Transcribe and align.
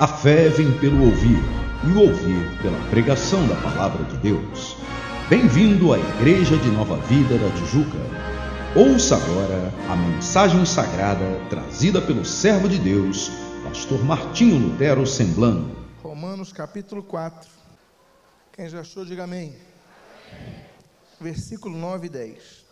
A 0.00 0.08
fé 0.08 0.48
vem 0.48 0.72
pelo 0.78 1.04
ouvir, 1.04 1.36
e 1.84 1.88
o 1.88 2.00
ouvir 2.08 2.62
pela 2.62 2.88
pregação 2.88 3.46
da 3.46 3.54
palavra 3.56 4.02
de 4.04 4.16
Deus. 4.16 4.74
Bem-vindo 5.28 5.92
à 5.92 5.98
Igreja 5.98 6.56
de 6.56 6.70
Nova 6.70 6.96
Vida 7.04 7.36
da 7.36 7.50
Tijuca. 7.50 7.98
Ouça 8.74 9.16
agora 9.16 9.70
a 9.90 9.96
mensagem 9.96 10.64
sagrada 10.64 11.20
trazida 11.50 12.00
pelo 12.00 12.24
servo 12.24 12.66
de 12.66 12.78
Deus, 12.78 13.30
pastor 13.62 14.02
Martinho 14.02 14.70
Lutero 14.70 15.06
Semblano. 15.06 15.76
Romanos 16.02 16.50
capítulo 16.50 17.02
4. 17.02 17.50
Quem 18.52 18.70
já 18.70 18.80
achou, 18.80 19.04
diga 19.04 19.24
amém. 19.24 19.54
Versículo 21.20 21.76
9 21.76 22.06
e 22.06 22.08
10. 22.08 22.64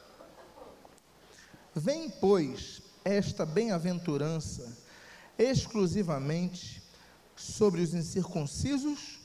Vem, 1.76 2.08
pois, 2.08 2.80
esta 3.04 3.44
bem-aventurança 3.44 4.78
exclusivamente 5.38 6.77
sobre 7.38 7.80
os 7.80 7.94
incircuncisos, 7.94 9.20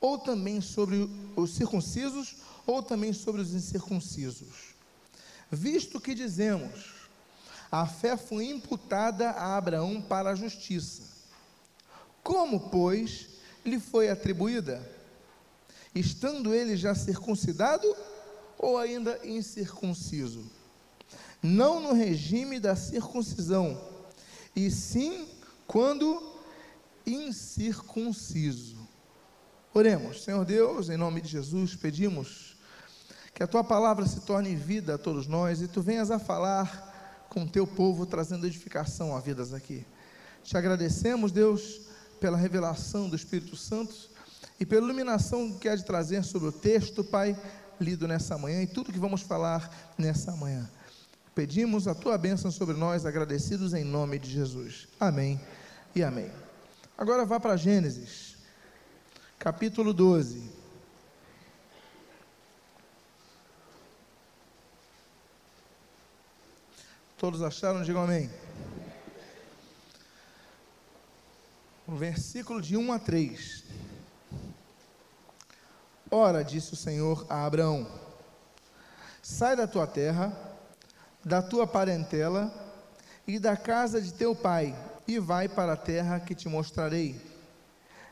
ou 0.00 0.18
também 0.18 0.60
sobre 0.60 1.08
os 1.34 1.54
circuncisos, 1.54 2.36
ou 2.66 2.82
também 2.82 3.12
sobre 3.12 3.40
os 3.40 3.54
incircuncisos. 3.54 4.74
Visto 5.50 6.00
que 6.00 6.14
dizemos, 6.14 6.92
a 7.70 7.86
fé 7.86 8.16
foi 8.16 8.46
imputada 8.46 9.30
a 9.30 9.56
Abraão 9.56 10.00
para 10.00 10.30
a 10.30 10.34
justiça. 10.34 11.02
Como, 12.22 12.68
pois, 12.70 13.28
lhe 13.64 13.80
foi 13.80 14.08
atribuída? 14.08 14.86
Estando 15.94 16.54
ele 16.54 16.76
já 16.76 16.94
circuncidado 16.94 17.86
ou 18.58 18.78
ainda 18.78 19.20
incircunciso? 19.24 20.44
Não 21.42 21.80
no 21.80 21.92
regime 21.92 22.58
da 22.58 22.74
circuncisão, 22.74 23.80
e 24.56 24.70
sim 24.70 25.28
quando 25.66 26.33
incircunciso. 27.06 28.76
Oremos, 29.72 30.22
Senhor 30.22 30.44
Deus, 30.44 30.88
em 30.88 30.96
nome 30.96 31.20
de 31.20 31.28
Jesus, 31.28 31.74
pedimos 31.74 32.56
que 33.34 33.42
a 33.42 33.46
tua 33.46 33.64
palavra 33.64 34.06
se 34.06 34.20
torne 34.20 34.54
vida 34.54 34.94
a 34.94 34.98
todos 34.98 35.26
nós 35.26 35.60
e 35.60 35.66
tu 35.66 35.82
venhas 35.82 36.10
a 36.10 36.18
falar 36.18 37.26
com 37.28 37.42
o 37.42 37.48
teu 37.48 37.66
povo, 37.66 38.06
trazendo 38.06 38.46
edificação 38.46 39.16
a 39.16 39.20
vidas 39.20 39.52
aqui. 39.52 39.84
Te 40.44 40.56
agradecemos, 40.56 41.32
Deus, 41.32 41.80
pela 42.20 42.36
revelação 42.36 43.08
do 43.08 43.16
Espírito 43.16 43.56
Santo 43.56 43.94
e 44.60 44.64
pela 44.64 44.84
iluminação 44.84 45.52
que 45.58 45.68
há 45.68 45.74
de 45.74 45.84
trazer 45.84 46.22
sobre 46.22 46.48
o 46.48 46.52
texto, 46.52 47.02
Pai, 47.02 47.36
lido 47.80 48.06
nessa 48.06 48.38
manhã 48.38 48.62
e 48.62 48.66
tudo 48.68 48.92
que 48.92 48.98
vamos 48.98 49.22
falar 49.22 49.92
nessa 49.98 50.36
manhã. 50.36 50.70
Pedimos 51.34 51.88
a 51.88 51.94
tua 51.94 52.16
bênção 52.16 52.50
sobre 52.52 52.76
nós, 52.76 53.04
agradecidos 53.04 53.74
em 53.74 53.82
nome 53.82 54.20
de 54.20 54.30
Jesus. 54.30 54.86
Amém 55.00 55.40
e 55.96 56.02
amém. 56.04 56.53
Agora 56.96 57.24
vá 57.24 57.40
para 57.40 57.56
Gênesis, 57.56 58.36
capítulo 59.36 59.92
12. 59.92 60.48
Todos 67.18 67.42
acharam? 67.42 67.82
Digam 67.82 68.04
amém. 68.04 68.30
O 71.84 71.96
versículo 71.96 72.62
de 72.62 72.76
1 72.76 72.92
a 72.92 72.98
3. 73.00 73.64
Ora, 76.08 76.44
disse 76.44 76.74
o 76.74 76.76
Senhor 76.76 77.26
a 77.28 77.44
Abraão: 77.44 77.90
Sai 79.20 79.56
da 79.56 79.66
tua 79.66 79.86
terra, 79.88 80.32
da 81.24 81.42
tua 81.42 81.66
parentela 81.66 82.54
e 83.26 83.40
da 83.40 83.56
casa 83.56 84.00
de 84.00 84.12
teu 84.12 84.32
pai 84.36 84.72
e 85.06 85.18
vai 85.18 85.48
para 85.48 85.74
a 85.74 85.76
terra 85.76 86.20
que 86.20 86.34
te 86.34 86.48
mostrarei. 86.48 87.20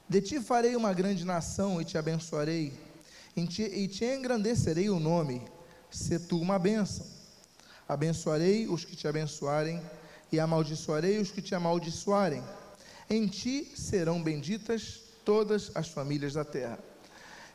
De 0.08 0.20
ti 0.20 0.40
farei 0.40 0.76
uma 0.76 0.92
grande 0.92 1.24
nação 1.24 1.80
e 1.80 1.84
te 1.84 1.96
abençoarei, 1.96 2.72
e 3.34 3.46
te, 3.46 3.62
e 3.62 3.88
te 3.88 4.04
engrandecerei 4.04 4.90
o 4.90 5.00
nome, 5.00 5.42
se 5.90 6.18
tu 6.18 6.38
uma 6.38 6.58
bênção. 6.58 7.06
Abençoarei 7.88 8.68
os 8.68 8.84
que 8.84 8.94
te 8.94 9.08
abençoarem, 9.08 9.80
e 10.30 10.40
amaldiçoarei 10.40 11.18
os 11.18 11.30
que 11.30 11.42
te 11.42 11.54
amaldiçoarem. 11.54 12.42
Em 13.08 13.26
ti 13.26 13.72
serão 13.74 14.22
benditas 14.22 15.00
todas 15.24 15.70
as 15.74 15.88
famílias 15.88 16.34
da 16.34 16.44
terra. 16.44 16.78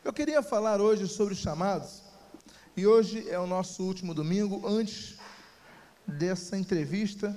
Eu 0.04 0.12
queria 0.12 0.42
falar 0.42 0.80
hoje 0.80 1.06
sobre 1.06 1.34
os 1.34 1.40
chamados, 1.40 2.02
e 2.76 2.86
hoje 2.86 3.28
é 3.28 3.38
o 3.38 3.46
nosso 3.46 3.82
último 3.82 4.14
domingo 4.14 4.66
antes 4.66 5.16
dessa 6.06 6.56
entrevista 6.56 7.36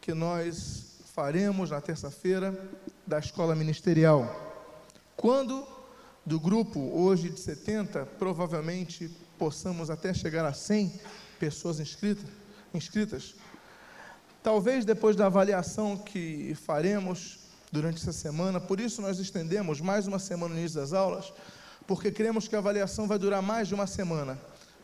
que 0.00 0.14
nós 0.14 0.85
faremos 1.16 1.70
na 1.70 1.80
terça-feira 1.80 2.54
da 3.06 3.18
escola 3.18 3.56
ministerial. 3.56 4.30
Quando 5.16 5.66
do 6.26 6.38
grupo 6.38 6.78
hoje 6.92 7.30
de 7.30 7.40
70, 7.40 8.04
provavelmente 8.18 9.08
possamos 9.38 9.88
até 9.88 10.12
chegar 10.12 10.44
a 10.44 10.52
100 10.52 11.00
pessoas 11.40 11.80
inscritas, 11.80 12.26
inscritas. 12.74 13.34
Talvez 14.42 14.84
depois 14.84 15.16
da 15.16 15.24
avaliação 15.24 15.96
que 15.96 16.54
faremos 16.54 17.38
durante 17.72 17.96
essa 17.96 18.12
semana, 18.12 18.60
por 18.60 18.78
isso 18.78 19.00
nós 19.00 19.18
estendemos 19.18 19.80
mais 19.80 20.06
uma 20.06 20.18
semana 20.18 20.52
no 20.52 20.60
início 20.60 20.78
das 20.78 20.92
aulas, 20.92 21.32
porque 21.86 22.10
cremos 22.10 22.46
que 22.46 22.54
a 22.54 22.58
avaliação 22.58 23.08
vai 23.08 23.18
durar 23.18 23.40
mais 23.40 23.68
de 23.68 23.74
uma 23.74 23.86
semana, 23.86 24.38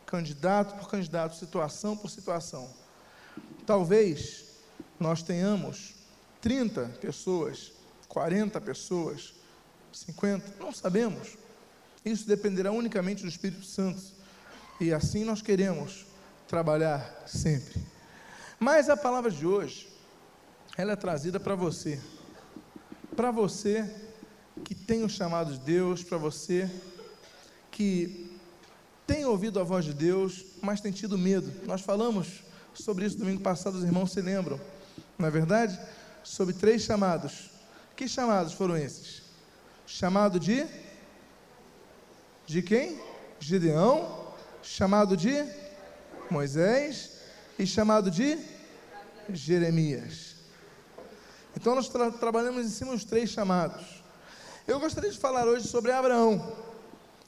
candidato 0.06 0.78
por 0.78 0.88
candidato, 0.88 1.36
situação 1.36 1.94
por 1.94 2.08
situação. 2.08 2.70
Talvez 3.66 4.46
nós 4.98 5.22
tenhamos 5.22 6.00
30 6.42 6.96
pessoas, 7.00 7.72
40 8.08 8.60
pessoas, 8.60 9.32
50, 9.92 10.56
não 10.60 10.72
sabemos. 10.72 11.38
Isso 12.04 12.26
dependerá 12.26 12.72
unicamente 12.72 13.22
do 13.22 13.28
Espírito 13.28 13.64
Santo. 13.64 14.02
E 14.80 14.92
assim 14.92 15.24
nós 15.24 15.40
queremos 15.40 16.04
trabalhar 16.48 17.24
sempre. 17.26 17.80
Mas 18.58 18.90
a 18.90 18.96
palavra 18.96 19.30
de 19.30 19.46
hoje, 19.46 19.88
ela 20.76 20.92
é 20.92 20.96
trazida 20.96 21.38
para 21.38 21.54
você. 21.54 22.00
Para 23.14 23.30
você 23.30 23.88
que 24.64 24.74
tem 24.74 25.04
o 25.04 25.08
chamado 25.08 25.52
de 25.52 25.60
Deus, 25.60 26.02
para 26.02 26.18
você 26.18 26.68
que 27.70 28.36
tem 29.06 29.24
ouvido 29.24 29.60
a 29.60 29.62
voz 29.62 29.84
de 29.84 29.94
Deus, 29.94 30.44
mas 30.60 30.80
tem 30.80 30.90
tido 30.90 31.16
medo. 31.16 31.52
Nós 31.66 31.82
falamos 31.82 32.42
sobre 32.74 33.06
isso 33.06 33.18
domingo 33.18 33.42
passado, 33.42 33.76
os 33.76 33.84
irmãos 33.84 34.12
se 34.12 34.20
lembram, 34.20 34.60
não 35.18 35.28
é 35.28 35.30
verdade? 35.30 35.78
Sobre 36.22 36.54
três 36.54 36.82
chamados. 36.82 37.50
Que 37.96 38.08
chamados 38.08 38.52
foram 38.52 38.76
esses? 38.76 39.22
Chamado 39.86 40.38
de 40.40 40.66
de 42.46 42.62
quem? 42.62 43.00
Gideão, 43.38 44.28
chamado 44.62 45.16
de 45.16 45.44
Moisés 46.30 47.18
e 47.58 47.66
chamado 47.66 48.10
de 48.10 48.38
Jeremias. 49.30 50.36
Então 51.56 51.74
nós 51.74 51.88
tra 51.88 52.10
trabalhamos 52.10 52.66
em 52.66 52.70
cima 52.70 52.92
dos 52.92 53.04
três 53.04 53.30
chamados. 53.30 54.02
Eu 54.66 54.78
gostaria 54.80 55.10
de 55.10 55.18
falar 55.18 55.46
hoje 55.46 55.66
sobre 55.66 55.92
Abraão. 55.92 56.56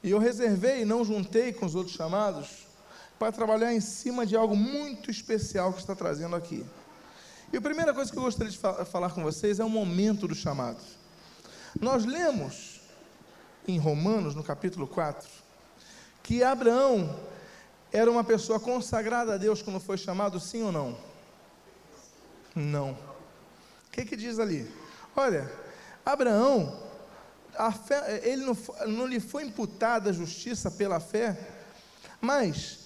E 0.03 0.11
eu 0.11 0.19
reservei 0.19 0.85
não 0.85 1.05
juntei 1.05 1.53
com 1.53 1.67
os 1.67 1.75
outros 1.75 1.97
chamados 1.97 2.67
para 3.19 3.33
trabalhar 3.33 3.73
em 3.73 3.81
cima 3.81 4.27
de 4.27 4.37
algo 4.37 4.55
muito 4.55 5.11
especial 5.11 5.73
que 5.73 5.81
está 5.81 5.95
trazendo 5.95 6.37
aqui. 6.37 6.65
E 7.55 7.57
a 7.57 7.61
primeira 7.61 7.95
coisa 7.95 8.11
que 8.11 8.19
eu 8.19 8.23
gostaria 8.25 8.51
de 8.51 8.59
falar 8.59 9.13
com 9.13 9.23
vocês 9.23 9.61
é 9.61 9.65
o 9.65 9.71
momento 9.71 10.27
do 10.27 10.35
chamado. 10.35 10.83
Nós 11.81 12.05
lemos 12.05 12.81
em 13.69 13.79
Romanos, 13.79 14.35
no 14.35 14.43
capítulo 14.43 14.89
4, 14.89 15.29
que 16.21 16.43
Abraão 16.43 17.17
era 17.93 18.11
uma 18.11 18.25
pessoa 18.25 18.59
consagrada 18.59 19.35
a 19.35 19.37
Deus 19.37 19.63
quando 19.63 19.79
foi 19.79 19.97
chamado, 19.97 20.41
sim 20.41 20.65
ou 20.65 20.73
não? 20.73 20.99
Não. 22.57 22.91
O 22.91 23.91
que, 23.93 24.05
que 24.05 24.17
diz 24.17 24.41
ali? 24.41 24.69
Olha, 25.15 25.49
Abraão, 26.05 26.83
fé, 27.87 28.21
ele 28.25 28.45
não, 28.45 28.59
não 28.89 29.07
lhe 29.07 29.21
foi 29.21 29.45
imputada 29.45 30.11
a 30.11 30.13
justiça 30.13 30.73
pela 30.73 30.99
fé, 30.99 31.39
mas 32.21 32.81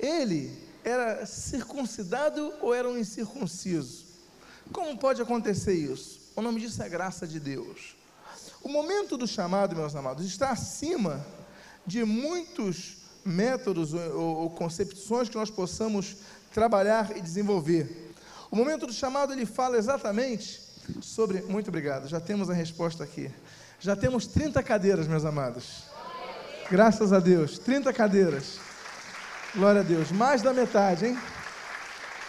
ele 0.00 0.66
era 0.82 1.26
circuncidado 1.26 2.54
ou 2.62 2.72
era 2.72 2.88
um 2.88 2.96
incircunciso? 2.96 4.07
Como 4.72 4.98
pode 4.98 5.22
acontecer 5.22 5.72
isso? 5.74 6.20
O 6.36 6.42
nome 6.42 6.60
disso 6.60 6.82
é 6.82 6.88
graça 6.88 7.26
de 7.26 7.40
Deus. 7.40 7.96
O 8.62 8.68
momento 8.68 9.16
do 9.16 9.26
chamado, 9.26 9.74
meus 9.74 9.94
amados, 9.94 10.26
está 10.26 10.50
acima 10.50 11.24
de 11.86 12.04
muitos 12.04 12.98
métodos 13.24 13.94
ou, 13.94 14.36
ou 14.36 14.50
concepções 14.50 15.28
que 15.28 15.36
nós 15.36 15.50
possamos 15.50 16.16
trabalhar 16.52 17.16
e 17.16 17.20
desenvolver. 17.20 18.14
O 18.50 18.56
momento 18.56 18.86
do 18.86 18.92
chamado 18.92 19.32
ele 19.32 19.46
fala 19.46 19.76
exatamente 19.76 20.60
sobre. 21.00 21.42
Muito 21.42 21.68
obrigado, 21.68 22.08
já 22.08 22.20
temos 22.20 22.50
a 22.50 22.54
resposta 22.54 23.04
aqui. 23.04 23.30
Já 23.80 23.94
temos 23.94 24.26
30 24.26 24.62
cadeiras, 24.62 25.06
meus 25.06 25.24
amados. 25.24 25.84
Graças 26.70 27.12
a 27.12 27.20
Deus, 27.20 27.58
30 27.58 27.92
cadeiras. 27.92 28.58
Glória 29.54 29.80
a 29.80 29.84
Deus. 29.84 30.10
Mais 30.10 30.42
da 30.42 30.52
metade, 30.52 31.06
hein? 31.06 31.18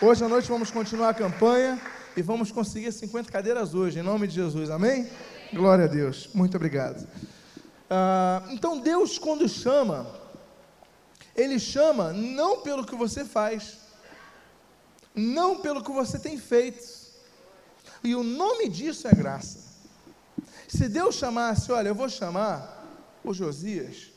Hoje 0.02 0.24
à 0.24 0.30
noite 0.30 0.48
vamos 0.48 0.72
continuar 0.72 1.10
a 1.10 1.14
campanha 1.14 1.80
e 2.16 2.22
vamos 2.22 2.52
conseguir 2.52 2.92
50 2.92 3.32
cadeiras 3.32 3.74
hoje, 3.74 4.00
em 4.00 4.04
nome 4.04 4.28
de 4.28 4.36
Jesus. 4.36 4.70
Amém? 4.70 5.10
Glória 5.54 5.86
a 5.86 5.88
Deus. 5.88 6.30
Muito 6.34 6.56
obrigado. 6.56 7.08
Ah, 7.90 8.44
então, 8.50 8.80
Deus, 8.80 9.18
quando 9.18 9.48
chama, 9.48 10.08
Ele 11.36 11.60
chama 11.60 12.14
não 12.14 12.62
pelo 12.62 12.86
que 12.86 12.96
você 12.96 13.26
faz, 13.26 13.78
não 15.16 15.60
pelo 15.62 15.84
que 15.84 15.92
você 15.92 16.20
tem 16.20 16.38
feito. 16.38 17.00
E 18.04 18.16
o 18.16 18.24
nome 18.24 18.70
disso 18.70 19.08
é 19.08 19.12
graça. 19.12 19.60
Se 20.68 20.88
Deus 20.88 21.16
chamasse, 21.16 21.72
olha, 21.72 21.90
eu 21.90 21.96
vou 21.96 22.08
chamar 22.08 22.86
o 23.24 23.34
Josias, 23.34 24.12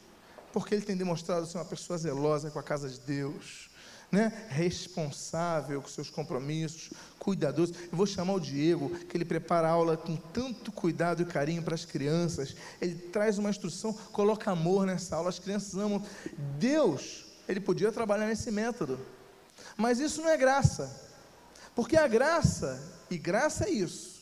porque 0.52 0.74
ele 0.74 0.84
tem 0.84 0.96
demonstrado 0.96 1.46
ser 1.46 1.58
uma 1.58 1.64
pessoa 1.64 1.98
zelosa 1.98 2.50
com 2.50 2.58
a 2.58 2.62
casa 2.62 2.88
de 2.88 3.00
Deus, 3.00 3.70
né? 4.12 4.30
responsável 4.50 5.80
com 5.80 5.88
seus 5.88 6.10
compromissos, 6.10 6.90
cuidadoso. 7.18 7.72
Eu 7.90 7.96
vou 7.96 8.04
chamar 8.04 8.34
o 8.34 8.40
Diego, 8.40 8.90
que 9.06 9.16
ele 9.16 9.24
prepara 9.24 9.68
a 9.68 9.70
aula 9.70 9.96
com 9.96 10.14
tanto 10.14 10.70
cuidado 10.70 11.22
e 11.22 11.24
carinho 11.24 11.62
para 11.62 11.74
as 11.74 11.86
crianças. 11.86 12.54
Ele 12.78 12.94
traz 12.94 13.38
uma 13.38 13.48
instrução, 13.48 13.94
coloca 14.12 14.50
amor 14.50 14.84
nessa 14.84 15.16
aula, 15.16 15.30
as 15.30 15.38
crianças 15.38 15.74
amam. 15.74 16.04
Deus, 16.58 17.24
ele 17.48 17.58
podia 17.58 17.90
trabalhar 17.90 18.26
nesse 18.26 18.50
método. 18.50 19.00
Mas 19.78 19.98
isso 19.98 20.20
não 20.20 20.28
é 20.28 20.36
graça. 20.36 20.94
Porque 21.74 21.96
a 21.96 22.06
graça, 22.06 22.78
e 23.10 23.16
graça 23.16 23.64
é 23.64 23.70
isso. 23.70 24.20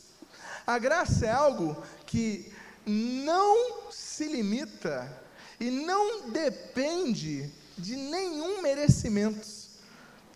A 0.64 0.78
graça 0.78 1.26
é 1.26 1.30
algo 1.32 1.76
que 2.06 2.52
não 2.86 3.90
se 3.90 4.24
limita 4.24 5.20
e 5.58 5.68
não 5.68 6.30
depende 6.30 7.52
de 7.76 7.96
nenhum 7.96 8.62
merecimento. 8.62 9.59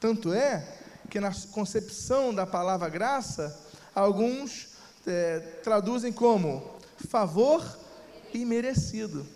Tanto 0.04 0.34
é 0.34 0.62
que 1.08 1.18
na 1.18 1.32
concepção 1.50 2.34
da 2.34 2.44
palavra 2.44 2.90
graça, 2.90 3.58
alguns 3.94 4.68
é, 5.06 5.38
traduzem 5.62 6.12
como 6.12 6.62
favor 7.08 7.64
imerecido. 8.34 9.26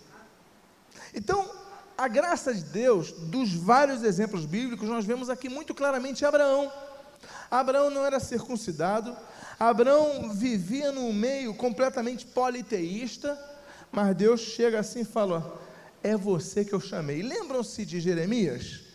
Então, 1.11 1.49
a 1.97 2.07
graça 2.07 2.53
de 2.53 2.61
Deus, 2.61 3.11
dos 3.11 3.51
vários 3.51 4.03
exemplos 4.03 4.45
bíblicos, 4.45 4.87
nós 4.87 5.05
vemos 5.05 5.27
aqui 5.27 5.49
muito 5.49 5.73
claramente 5.73 6.23
Abraão. 6.23 6.71
Abraão 7.49 7.89
não 7.89 8.05
era 8.05 8.19
circuncidado, 8.19 9.17
Abraão 9.59 10.29
vivia 10.29 10.91
num 10.91 11.11
meio 11.11 11.55
completamente 11.55 12.27
politeísta, 12.27 13.35
mas 13.91 14.15
Deus 14.15 14.41
chega 14.41 14.81
assim 14.81 14.99
e 14.99 15.03
fala: 15.03 15.59
É 16.03 16.15
você 16.15 16.63
que 16.63 16.73
eu 16.73 16.79
chamei. 16.79 17.23
Lembram-se 17.23 17.83
de 17.87 17.99
Jeremias? 17.99 18.87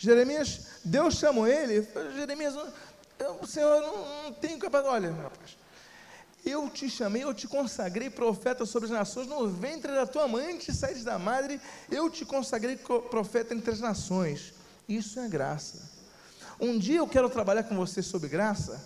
Jeremias, 0.00 0.60
Deus 0.82 1.16
chamou 1.16 1.46
ele, 1.46 1.86
Jeremias, 2.16 2.54
o 3.42 3.46
Senhor 3.46 3.82
não, 3.82 4.24
não 4.24 4.32
tem 4.32 4.58
capacidade. 4.58 4.94
Olha, 4.94 5.12
rapaz, 5.12 5.58
eu 6.42 6.70
te 6.70 6.88
chamei, 6.88 7.22
eu 7.22 7.34
te 7.34 7.46
consagrei 7.46 8.08
profeta 8.08 8.64
sobre 8.64 8.86
as 8.86 8.92
nações, 8.92 9.26
no 9.26 9.46
ventre 9.46 9.92
da 9.92 10.06
tua 10.06 10.26
mãe, 10.26 10.54
antes 10.54 10.74
de 10.74 10.80
sair 10.80 10.94
da 11.04 11.18
madre, 11.18 11.60
eu 11.90 12.08
te 12.08 12.24
consagrei 12.24 12.78
profeta 13.10 13.54
entre 13.54 13.70
as 13.72 13.80
nações. 13.80 14.54
Isso 14.88 15.20
é 15.20 15.28
graça. 15.28 15.90
Um 16.58 16.78
dia 16.78 17.00
eu 17.00 17.06
quero 17.06 17.28
trabalhar 17.28 17.64
com 17.64 17.76
você 17.76 18.02
sobre 18.02 18.30
graça, 18.30 18.82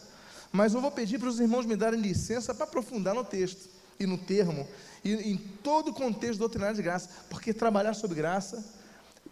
mas 0.50 0.74
eu 0.74 0.80
vou 0.80 0.90
pedir 0.90 1.20
para 1.20 1.28
os 1.28 1.38
irmãos 1.38 1.64
me 1.64 1.76
darem 1.76 2.00
licença 2.00 2.52
para 2.52 2.64
aprofundar 2.64 3.14
no 3.14 3.22
texto 3.24 3.70
e 4.00 4.06
no 4.06 4.18
termo, 4.18 4.66
e 5.04 5.12
em 5.12 5.38
todo 5.62 5.92
o 5.92 5.94
contexto 5.94 6.40
doutrinário 6.40 6.74
de 6.74 6.82
graça, 6.82 7.08
porque 7.30 7.54
trabalhar 7.54 7.94
sobre 7.94 8.16
graça 8.16 8.82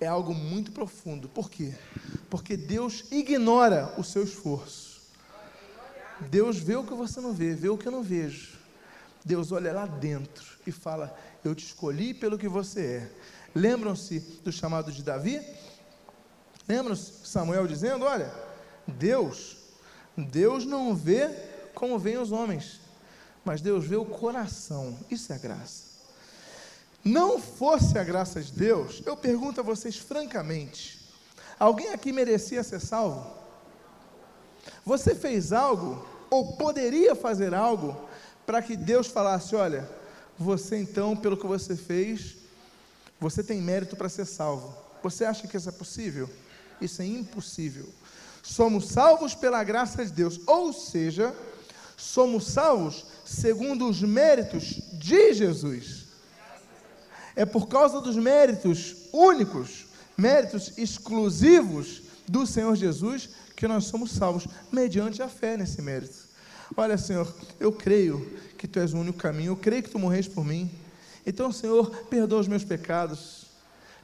é 0.03 0.07
algo 0.07 0.35
muito 0.35 0.73
profundo. 0.73 1.29
Por 1.29 1.51
quê? 1.51 1.73
Porque 2.29 2.57
Deus 2.57 3.05
ignora 3.11 3.95
o 3.99 4.05
seu 4.05 4.25
esforço. 4.25 5.01
Deus 6.29 6.59
vê 6.59 6.77
o 6.77 6.85
que 6.85 6.95
você 6.95 7.21
não 7.21 7.33
vê, 7.33 7.55
vê 7.55 7.69
o 7.69 7.79
que 7.79 7.87
eu 7.87 7.93
não 7.93 8.03
vejo. 8.03 8.59
Deus 9.25 9.53
olha 9.53 9.73
lá 9.73 9.87
dentro 9.87 10.59
e 10.67 10.73
fala: 10.73 11.17
Eu 11.45 11.55
te 11.55 11.65
escolhi 11.65 12.13
pelo 12.13 12.39
que 12.39 12.49
você 12.49 12.81
é. 12.81 13.11
Lembram-se 13.55 14.21
do 14.45 14.51
chamado 14.51 14.91
de 14.91 15.03
Davi? 15.03 15.41
Lembram-se 16.69 17.27
Samuel 17.27 17.67
dizendo: 17.67 18.05
Olha, 18.05 18.33
Deus, 18.87 19.57
Deus 20.17 20.65
não 20.65 20.95
vê 20.95 21.29
como 21.75 21.99
veem 21.99 22.19
os 22.19 22.33
homens, 22.33 22.81
mas 23.45 23.61
Deus 23.61 23.85
vê 23.85 23.97
o 23.97 24.05
coração. 24.05 24.99
Isso 25.11 25.33
é 25.33 25.39
graça 25.39 25.82
não 27.05 27.41
fosse 27.41 27.99
a 27.99 28.05
graça 28.05 28.41
de 28.41 28.53
Deus, 28.53 29.03
eu 29.05 29.17
pergunto 29.17 29.61
a 29.61 29.65
vocês 29.65 29.97
francamente: 29.97 31.01
alguém 31.59 31.89
aqui 31.93 32.13
merecia 32.13 32.63
ser 32.63 32.81
salvo? 32.81 33.27
Você 34.85 35.15
fez 35.15 35.53
algo, 35.53 36.07
ou 36.31 36.57
poderia 36.57 37.15
fazer 37.15 37.55
algo, 37.55 38.09
para 38.47 38.63
que 38.63 38.77
Deus 38.77 39.09
falasse: 39.09 39.57
olha, 39.57 39.89
você 40.39 40.77
então, 40.77 41.17
pelo 41.17 41.37
que 41.37 41.47
você 41.47 41.75
fez, 41.75 42.37
você 43.19 43.43
tem 43.43 43.61
mérito 43.61 43.97
para 43.97 44.09
ser 44.09 44.25
salvo. 44.25 44.77
Você 45.03 45.25
acha 45.25 45.49
que 45.49 45.57
isso 45.57 45.69
é 45.69 45.73
possível? 45.73 46.31
Isso 46.81 47.03
é 47.03 47.07
impossível. 47.07 47.89
Somos 48.43 48.89
salvos 48.89 49.35
pela 49.35 49.63
graça 49.65 50.05
de 50.05 50.13
Deus, 50.13 50.41
ou 50.47 50.73
seja, 50.73 51.35
somos 51.97 52.47
salvos 52.47 53.07
segundo 53.25 53.89
os 53.89 54.03
méritos 54.03 54.81
de 54.93 55.35
Jesus 55.35 56.02
é 57.35 57.45
por 57.45 57.69
causa 57.69 58.01
dos 58.01 58.17
méritos 58.17 58.97
únicos, 59.13 59.87
méritos 60.17 60.77
exclusivos 60.77 62.03
do 62.29 62.47
Senhor 62.47 62.75
Jesus, 62.77 63.31
que 63.57 63.67
nós 63.67 63.85
somos 63.85 64.11
salvos, 64.13 64.47
mediante 64.71 65.23
a 65.23 65.29
fé 65.29 65.57
nesse 65.57 65.81
mérito. 65.83 66.17
Olha, 66.77 66.97
Senhor, 66.97 67.33
eu 67.61 67.71
creio 67.73 68.39
que 68.57 68.67
Tu 68.67 68.79
és 68.79 68.95
o 68.95 68.99
único 68.99 69.19
caminho, 69.19 69.53
eu 69.53 69.57
creio 69.57 69.83
que 69.83 69.91
Tu 69.91 69.99
morreste 69.99 70.31
por 70.31 70.45
mim. 70.45 70.71
Então, 71.27 71.53
Senhor, 71.53 71.91
perdoa 72.07 72.41
os 72.41 72.49
meus 72.49 72.65
pecados. 72.65 73.47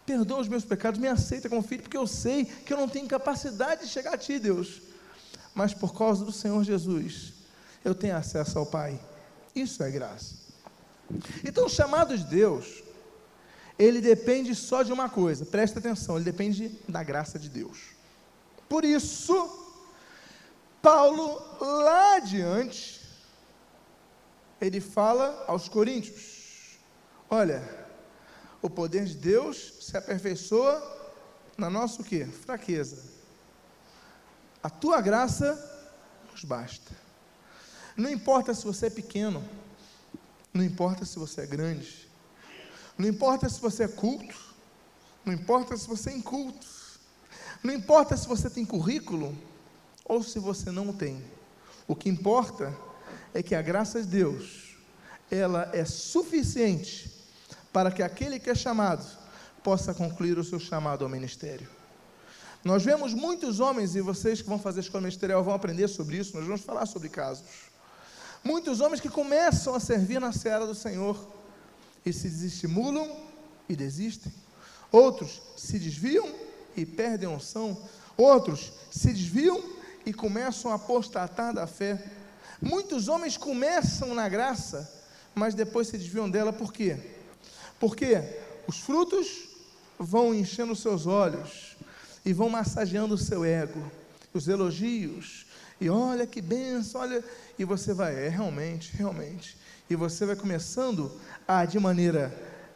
Perdoa 0.04 0.40
os 0.40 0.48
meus 0.48 0.64
pecados, 0.64 1.00
me 1.00 1.08
aceita 1.08 1.48
como 1.48 1.62
filho, 1.62 1.82
porque 1.82 1.96
eu 1.96 2.06
sei 2.06 2.44
que 2.44 2.72
eu 2.72 2.76
não 2.76 2.88
tenho 2.88 3.06
capacidade 3.06 3.82
de 3.82 3.88
chegar 3.88 4.14
a 4.14 4.18
Ti, 4.18 4.38
Deus. 4.38 4.82
Mas 5.54 5.74
por 5.74 5.96
causa 5.96 6.24
do 6.24 6.32
Senhor 6.32 6.62
Jesus, 6.64 7.32
eu 7.84 7.94
tenho 7.94 8.16
acesso 8.16 8.58
ao 8.58 8.66
Pai. 8.66 8.98
Isso 9.54 9.82
é 9.82 9.90
graça. 9.90 10.34
Então, 11.44 11.66
o 11.66 11.70
chamado 11.70 12.16
de 12.16 12.24
Deus 12.24 12.82
ele 13.78 14.00
depende 14.00 14.54
só 14.54 14.82
de 14.82 14.92
uma 14.92 15.08
coisa, 15.08 15.46
presta 15.46 15.78
atenção, 15.78 16.16
ele 16.16 16.24
depende 16.24 16.68
da 16.88 17.02
graça 17.02 17.38
de 17.38 17.48
Deus. 17.48 17.78
Por 18.68 18.84
isso, 18.84 19.34
Paulo, 20.82 21.40
lá 21.60 22.16
adiante, 22.16 23.00
ele 24.60 24.80
fala 24.80 25.44
aos 25.46 25.68
coríntios: 25.68 26.78
olha, 27.30 27.62
o 28.60 28.68
poder 28.68 29.04
de 29.04 29.14
Deus 29.14 29.74
se 29.80 29.96
aperfeiçoa 29.96 30.96
na 31.56 31.70
nossa 31.70 32.02
o 32.02 32.04
quê? 32.04 32.26
Fraqueza. 32.26 33.02
A 34.62 34.68
tua 34.68 35.00
graça 35.00 35.54
nos 36.32 36.42
basta. 36.42 36.92
Não 37.96 38.10
importa 38.10 38.52
se 38.54 38.64
você 38.64 38.86
é 38.86 38.90
pequeno, 38.90 39.42
não 40.52 40.64
importa 40.64 41.04
se 41.04 41.18
você 41.18 41.42
é 41.42 41.46
grande, 41.46 42.07
não 42.98 43.08
importa 43.08 43.48
se 43.48 43.60
você 43.60 43.84
é 43.84 43.88
culto, 43.88 44.36
não 45.24 45.32
importa 45.32 45.76
se 45.76 45.86
você 45.86 46.10
é 46.10 46.14
inculto, 46.14 46.66
não 47.62 47.72
importa 47.72 48.16
se 48.16 48.26
você 48.26 48.50
tem 48.50 48.64
currículo 48.64 49.36
ou 50.04 50.22
se 50.22 50.38
você 50.38 50.70
não 50.70 50.92
tem. 50.92 51.22
O 51.86 51.94
que 51.94 52.08
importa 52.08 52.76
é 53.32 53.42
que 53.42 53.54
a 53.54 53.62
graça 53.62 54.02
de 54.02 54.08
Deus, 54.08 54.76
ela 55.30 55.70
é 55.72 55.84
suficiente 55.84 57.10
para 57.72 57.90
que 57.90 58.02
aquele 58.02 58.40
que 58.40 58.50
é 58.50 58.54
chamado 58.54 59.06
possa 59.62 59.94
concluir 59.94 60.38
o 60.38 60.44
seu 60.44 60.58
chamado 60.58 61.04
ao 61.04 61.10
ministério. 61.10 61.68
Nós 62.64 62.82
vemos 62.82 63.14
muitos 63.14 63.60
homens, 63.60 63.94
e 63.94 64.00
vocês 64.00 64.42
que 64.42 64.48
vão 64.48 64.58
fazer 64.58 64.80
escola 64.80 65.02
ministerial 65.02 65.44
vão 65.44 65.54
aprender 65.54 65.86
sobre 65.88 66.16
isso, 66.16 66.36
nós 66.36 66.44
vamos 66.44 66.62
falar 66.62 66.86
sobre 66.86 67.08
casos. 67.08 67.46
Muitos 68.42 68.80
homens 68.80 69.00
que 69.00 69.08
começam 69.08 69.74
a 69.74 69.80
servir 69.80 70.20
na 70.20 70.32
seara 70.32 70.66
do 70.66 70.74
Senhor, 70.74 71.16
e 72.04 72.12
se 72.12 72.28
desestimulam 72.28 73.08
e 73.68 73.76
desistem. 73.76 74.32
Outros 74.90 75.42
se 75.56 75.78
desviam 75.78 76.28
e 76.76 76.86
perdem 76.86 77.28
a 77.28 77.32
unção. 77.32 77.76
Outros 78.16 78.72
se 78.90 79.12
desviam 79.12 79.62
e 80.04 80.12
começam 80.12 80.70
a 80.70 80.74
apostatar 80.74 81.52
da 81.52 81.66
fé. 81.66 82.02
Muitos 82.60 83.08
homens 83.08 83.36
começam 83.36 84.14
na 84.14 84.28
graça, 84.28 84.90
mas 85.34 85.54
depois 85.54 85.88
se 85.88 85.98
desviam 85.98 86.28
dela, 86.28 86.52
por 86.52 86.72
quê? 86.72 86.98
Porque 87.78 88.22
os 88.66 88.78
frutos 88.78 89.48
vão 89.98 90.34
enchendo 90.34 90.74
seus 90.74 91.06
olhos 91.06 91.76
e 92.24 92.32
vão 92.32 92.48
massageando 92.48 93.14
o 93.14 93.18
seu 93.18 93.44
ego, 93.44 93.90
os 94.34 94.48
elogios, 94.48 95.46
e 95.80 95.88
olha 95.88 96.26
que 96.26 96.42
benção, 96.42 97.00
olha, 97.00 97.24
e 97.58 97.64
você 97.64 97.94
vai, 97.94 98.14
é 98.14 98.28
realmente, 98.28 98.92
realmente, 98.96 99.56
e 99.88 99.96
você 99.96 100.26
vai 100.26 100.36
começando 100.36 101.10
a, 101.46 101.64
de 101.64 101.78
maneira 101.78 102.32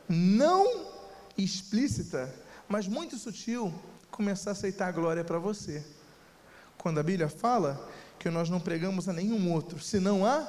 não 0.08 0.90
explícita, 1.36 2.32
mas 2.68 2.86
muito 2.86 3.16
sutil, 3.16 3.72
começar 4.10 4.50
a 4.50 4.52
aceitar 4.52 4.88
a 4.88 4.92
glória 4.92 5.24
para 5.24 5.38
você. 5.38 5.84
Quando 6.78 6.98
a 6.98 7.02
Bíblia 7.02 7.28
fala 7.28 7.88
que 8.18 8.30
nós 8.30 8.48
não 8.48 8.60
pregamos 8.60 9.08
a 9.08 9.12
nenhum 9.12 9.52
outro, 9.52 9.80
senão 9.80 10.24
a 10.24 10.46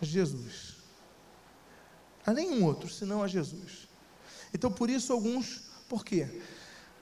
Jesus. 0.00 0.76
a 2.24 2.32
nenhum 2.32 2.64
outro, 2.64 2.88
senão 2.88 3.22
a 3.22 3.28
Jesus. 3.28 3.88
Então, 4.52 4.70
por 4.70 4.90
isso, 4.90 5.12
alguns, 5.12 5.62
por 5.88 6.04
quê? 6.04 6.42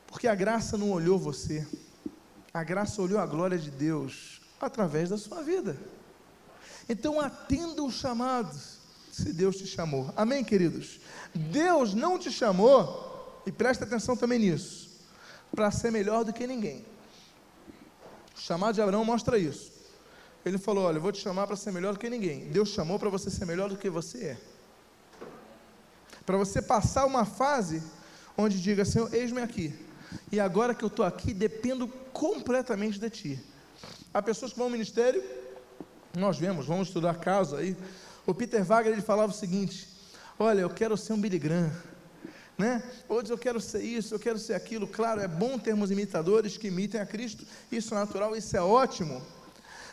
Porque 0.07 0.29
a 0.29 0.35
graça 0.35 0.79
não 0.79 0.91
olhou 0.91 1.19
você, 1.19 1.67
a 2.55 2.63
graça 2.63 3.03
olhou 3.03 3.19
a 3.19 3.27
glória 3.27 3.59
de 3.59 3.71
Deus 3.71 4.41
através 4.61 5.11
da 5.11 5.19
sua 5.19 5.43
vida. 5.43 5.77
Então, 6.89 7.21
atenda 7.21 7.83
o 7.83 7.91
chamado, 7.91 8.57
se 9.17 9.33
Deus 9.33 9.57
te 9.57 9.67
chamou. 9.67 10.13
Amém, 10.15 10.45
queridos? 10.45 11.01
Deus 11.35 11.95
não 11.95 12.19
te 12.19 12.31
chamou, 12.31 13.43
e 13.47 13.53
preste 13.53 13.83
atenção 13.83 14.15
também 14.15 14.39
nisso, 14.39 14.91
para 15.55 15.71
ser 15.71 15.91
melhor 15.91 16.23
do 16.23 16.35
que 16.35 16.47
ninguém. 16.47 16.85
O 18.37 18.39
chamado 18.39 18.75
de 18.75 18.83
Abraão 18.83 19.05
mostra 19.07 19.39
isso. 19.39 19.73
Ele 20.45 20.59
falou: 20.59 20.85
Olha, 20.85 20.99
eu 20.99 21.01
vou 21.01 21.13
te 21.13 21.21
chamar 21.21 21.47
para 21.47 21.57
ser 21.57 21.73
melhor 21.73 21.95
do 21.95 21.99
que 21.99 22.11
ninguém. 22.11 22.51
Deus 22.51 22.69
chamou 22.69 22.99
para 22.99 23.09
você 23.09 23.31
ser 23.31 23.47
melhor 23.47 23.71
do 23.71 23.79
que 23.79 23.89
você 23.89 24.19
é. 24.25 24.39
Para 26.27 26.37
você 26.37 26.61
passar 26.61 27.07
uma 27.07 27.25
fase 27.25 27.83
onde 28.37 28.61
diga: 28.61 28.85
Senhor, 28.85 29.13
eis-me 29.15 29.41
aqui. 29.41 29.75
E 30.31 30.39
agora 30.39 30.75
que 30.75 30.85
eu 30.85 30.89
estou 30.89 31.07
aqui, 31.07 31.33
dependo 31.33 31.89
completamente 32.13 33.01
de 33.01 33.09
Ti. 33.09 33.45
Há 34.13 34.21
pessoas 34.21 34.53
que 34.53 34.59
vão 34.59 34.67
ao 34.67 34.73
ministério, 34.73 35.23
nós 36.15 36.39
vemos, 36.39 36.67
vamos 36.67 36.89
estudar 36.89 37.15
caso 37.17 37.57
aí. 37.57 37.75
O 38.27 38.35
Peter 38.35 38.65
Wagner 38.65 38.95
ele 38.95 39.03
falava 39.03 39.33
o 39.33 39.35
seguinte: 39.35 39.89
Olha, 40.39 40.61
eu 40.61 40.71
quero 40.71 40.97
ser 40.97 41.13
um 41.13 41.21
Billy 41.21 41.39
Graham. 41.39 41.73
Né? 42.59 42.83
Outros 43.09 43.31
eu 43.31 43.39
quero 43.39 43.61
ser 43.61 43.83
isso, 43.83 44.15
eu 44.15 44.19
quero 44.19 44.39
ser 44.39 44.55
aquilo. 44.55 44.87
Claro, 44.87 45.21
é 45.21 45.29
bom 45.29 45.59
termos 45.59 45.91
imitadores 45.91 46.57
que 46.57 46.69
imitem 46.69 47.01
a 47.01 47.07
Cristo, 47.07 47.45
isso 47.71 47.95
é 47.95 47.99
natural, 47.99 48.35
isso 48.35 48.57
é 48.57 48.63
ótimo. 48.63 49.23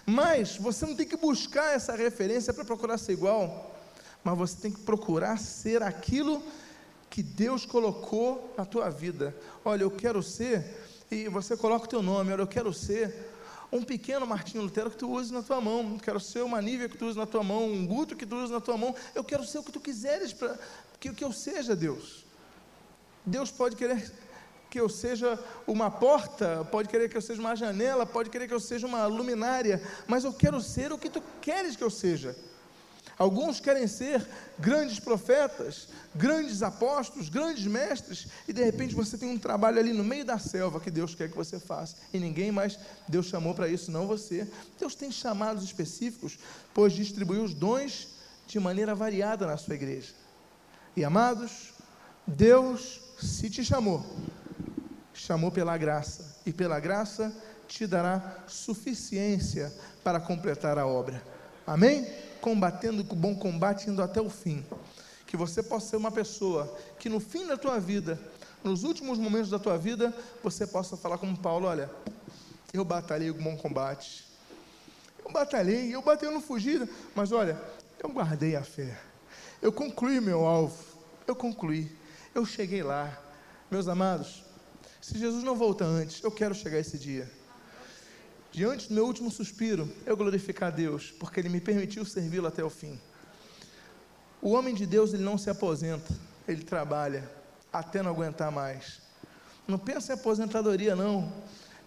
Mas 0.06 0.58
você 0.58 0.86
não 0.86 0.96
tem 0.96 1.08
que 1.08 1.18
buscar 1.18 1.76
essa 1.76 1.96
referência 1.96 2.54
para 2.54 2.66
procurar 2.66 2.98
ser 2.98 3.14
igual, 3.14 3.76
mas 4.24 4.38
você 4.38 4.56
tem 4.62 4.72
que 4.72 4.82
procurar 4.82 5.38
ser 5.38 5.84
aquilo 5.84 6.42
que 7.10 7.22
Deus 7.22 7.66
colocou 7.66 8.54
na 8.58 8.66
tua 8.66 8.90
vida. 8.90 9.36
Olha, 9.64 9.84
eu 9.84 9.92
quero 9.92 10.24
ser, 10.24 10.66
e 11.12 11.28
você 11.28 11.56
coloca 11.56 11.86
o 11.86 11.90
teu 11.90 12.02
nome, 12.02 12.32
olha, 12.34 12.42
eu 12.42 12.48
quero 12.48 12.74
ser 12.74 13.33
um 13.74 13.84
pequeno 13.84 14.28
Martinho 14.28 14.64
Lutero 14.64 14.92
que 14.92 14.98
tu 14.98 15.10
uses 15.10 15.32
na 15.32 15.42
tua 15.42 15.60
mão, 15.60 15.94
eu 15.94 16.00
quero 16.00 16.20
ser 16.20 16.44
uma 16.44 16.62
Nívia 16.62 16.88
que 16.88 16.96
tu 16.96 17.06
uses 17.06 17.18
na 17.18 17.26
tua 17.26 17.44
mão, 17.44 17.66
um 17.66 17.88
Guto 17.88 18.16
que 18.16 18.26
tu 18.26 18.36
uses 18.36 18.52
na 18.52 18.62
tua 18.62 18.78
mão, 18.78 18.96
eu 19.16 19.24
quero 19.24 19.44
ser 19.44 19.58
o 19.58 19.64
que 19.64 19.72
tu 19.72 19.80
quiseres, 19.80 20.32
para 20.32 20.60
que, 21.00 21.12
que 21.12 21.24
eu 21.24 21.32
seja 21.32 21.76
Deus. 21.76 22.24
Deus 23.26 23.50
pode 23.50 23.76
querer 23.76 24.14
que 24.70 24.80
eu 24.80 24.88
seja 24.88 25.40
uma 25.66 25.90
porta, 25.90 26.68
pode 26.72 26.88
querer 26.88 27.10
que 27.10 27.18
eu 27.18 27.22
seja 27.22 27.42
uma 27.42 27.56
janela, 27.56 28.06
pode 28.06 28.30
querer 28.30 28.48
que 28.48 28.54
eu 28.54 28.60
seja 28.60 28.86
uma 28.86 29.08
luminária, 29.08 29.82
mas 30.08 30.24
eu 30.24 30.34
quero 30.34 30.62
ser 30.62 30.92
o 30.92 30.98
que 30.98 31.10
tu 31.10 31.22
queres 31.42 31.76
que 31.76 31.84
eu 31.84 31.90
seja. 31.90 32.36
Alguns 33.18 33.60
querem 33.60 33.88
ser 33.88 34.28
grandes 34.58 35.00
profetas, 35.00 35.88
grandes 36.16 36.64
apóstolos, 36.64 37.30
grandes 37.30 37.66
mestres, 37.66 38.28
e 38.48 38.54
de 38.54 38.64
repente 38.64 38.96
você 38.96 39.18
tem 39.18 39.30
um 39.30 39.38
trabalho 39.38 39.80
ali 39.80 39.94
no 39.94 40.04
meio 40.04 40.26
da 40.26 40.40
selva 40.40 40.80
que 40.80 40.90
Deus 40.90 41.14
quer 41.14 41.30
que 41.30 41.36
você 41.36 41.60
faça, 41.60 41.96
e 42.12 42.20
ninguém 42.20 42.52
mais 42.52 42.80
Deus 43.08 43.28
chamou 43.28 43.54
para 43.54 43.68
isso, 43.68 43.92
não 43.92 44.08
você. 44.08 44.48
Deus 44.80 44.96
tem 44.96 45.12
chamados 45.12 45.64
específicos, 45.64 46.40
pois 46.74 46.94
distribuiu 46.94 47.44
os 47.44 47.54
dons 47.54 48.10
de 48.48 48.60
maneira 48.60 48.96
variada 48.96 49.46
na 49.46 49.58
sua 49.58 49.76
igreja. 49.76 50.14
E 50.96 51.04
amados, 51.04 51.74
Deus 52.26 53.00
se 53.22 53.50
te 53.50 53.64
chamou, 53.64 54.04
chamou 55.14 55.52
pela 55.52 55.78
graça, 55.78 56.38
e 56.46 56.52
pela 56.52 56.80
graça 56.80 57.34
te 57.68 57.88
dará 57.88 58.44
suficiência 58.48 59.74
para 60.04 60.20
completar 60.20 60.78
a 60.78 60.86
obra. 60.86 61.24
Amém? 61.66 62.06
Combatendo 62.44 63.06
com 63.06 63.16
bom 63.16 63.34
combate, 63.34 63.90
indo 63.90 64.04
até 64.04 64.20
o 64.20 64.30
fim. 64.30 64.66
Que 65.26 65.38
você 65.38 65.64
possa 65.64 65.92
ser 65.92 65.96
uma 65.96 66.12
pessoa 66.12 66.78
que 67.00 67.08
no 67.08 67.22
fim 67.22 67.48
da 67.48 67.56
tua 67.56 67.80
vida, 67.80 68.20
nos 68.62 68.84
últimos 68.84 69.18
momentos 69.18 69.50
da 69.50 69.58
tua 69.58 69.78
vida, 69.78 70.14
você 70.44 70.68
possa 70.68 70.98
falar 70.98 71.18
como 71.18 71.38
Paulo: 71.38 71.68
olha, 71.68 71.90
eu 72.74 72.84
batalhei 72.84 73.32
com 73.32 73.42
bom 73.42 73.56
combate. 73.56 74.26
Eu 75.24 75.32
batalhei, 75.32 75.96
eu 75.96 76.02
batei 76.02 76.30
no 76.30 76.42
fugido, 76.42 76.86
mas 77.16 77.32
olha, 77.32 77.58
eu 77.98 78.10
guardei 78.10 78.58
a 78.58 78.62
fé. 78.62 79.00
Eu 79.62 79.72
concluí 79.72 80.20
meu 80.20 80.44
alvo. 80.44 80.84
Eu 81.26 81.38
concluí. 81.38 81.90
Eu 82.36 82.46
cheguei 82.46 82.84
lá. 82.84 83.18
Meus 83.72 83.88
amados, 83.88 84.44
se 85.00 85.18
Jesus 85.18 85.46
não 85.46 85.56
volta 85.56 85.86
antes, 85.86 86.22
eu 86.22 86.30
quero 86.30 86.54
chegar 86.54 86.78
esse 86.78 87.00
dia. 87.00 87.32
Diante 88.54 88.88
do 88.88 88.94
meu 88.94 89.08
último 89.08 89.32
suspiro, 89.32 89.92
eu 90.06 90.16
glorificar 90.16 90.72
a 90.72 90.76
Deus, 90.76 91.12
porque 91.20 91.40
Ele 91.40 91.50
me 91.50 91.60
permitiu 91.60 92.06
servi-lo 92.06 92.46
até 92.46 92.64
o 92.64 92.70
fim. 92.70 93.00
O 94.40 94.52
homem 94.52 94.76
de 94.76 94.86
Deus, 94.86 95.12
ele 95.12 95.24
não 95.24 95.40
se 95.40 95.50
aposenta, 95.50 96.14
ele 96.48 96.64
trabalha 96.64 97.28
até 97.72 98.04
não 98.04 98.12
aguentar 98.12 98.52
mais. 98.52 99.02
Não 99.68 99.80
pensa 99.80 100.12
em 100.12 100.16
aposentadoria, 100.16 100.96
não. 100.96 101.34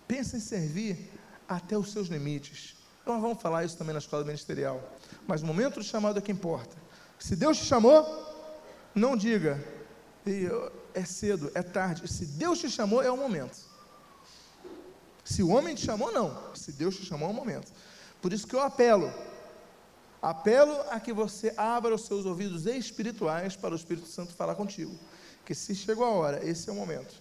Pensa 0.08 0.38
em 0.38 0.40
servir 0.40 1.08
até 1.48 1.78
os 1.78 1.92
seus 1.92 2.08
limites. 2.08 2.74
Nós 3.06 3.20
vamos 3.20 3.40
falar 3.40 3.64
isso 3.64 3.76
também 3.76 3.92
na 3.92 4.00
escola 4.00 4.24
ministerial. 4.24 4.82
Mas 5.24 5.42
o 5.42 5.46
momento 5.46 5.74
do 5.74 5.84
chamado 5.84 6.18
é 6.18 6.22
que 6.22 6.32
importa. 6.32 6.76
Se 7.16 7.36
Deus 7.36 7.58
te 7.58 7.64
chamou, 7.64 8.04
não 8.92 9.16
diga, 9.16 9.64
é 10.92 11.04
cedo, 11.04 11.52
é 11.54 11.62
tarde. 11.62 12.08
Se 12.08 12.26
Deus 12.26 12.58
te 12.58 12.68
chamou, 12.68 13.00
é 13.00 13.10
o 13.10 13.16
momento. 13.16 13.65
Se 15.26 15.42
o 15.42 15.48
homem 15.48 15.74
te 15.74 15.84
chamou, 15.84 16.12
não. 16.12 16.54
Se 16.54 16.70
Deus 16.70 16.94
te 16.96 17.04
chamou, 17.04 17.28
é 17.28 17.32
o 17.32 17.34
momento. 17.34 17.72
Por 18.22 18.32
isso 18.32 18.46
que 18.46 18.54
eu 18.54 18.60
apelo. 18.60 19.12
Apelo 20.22 20.80
a 20.88 21.00
que 21.00 21.12
você 21.12 21.52
abra 21.56 21.92
os 21.92 22.06
seus 22.06 22.24
ouvidos 22.24 22.64
espirituais 22.64 23.56
para 23.56 23.74
o 23.74 23.76
Espírito 23.76 24.06
Santo 24.06 24.32
falar 24.32 24.54
contigo. 24.54 24.96
Que 25.44 25.52
se 25.52 25.74
chegou 25.74 26.04
a 26.04 26.10
hora, 26.10 26.48
esse 26.48 26.70
é 26.70 26.72
o 26.72 26.76
momento. 26.76 27.20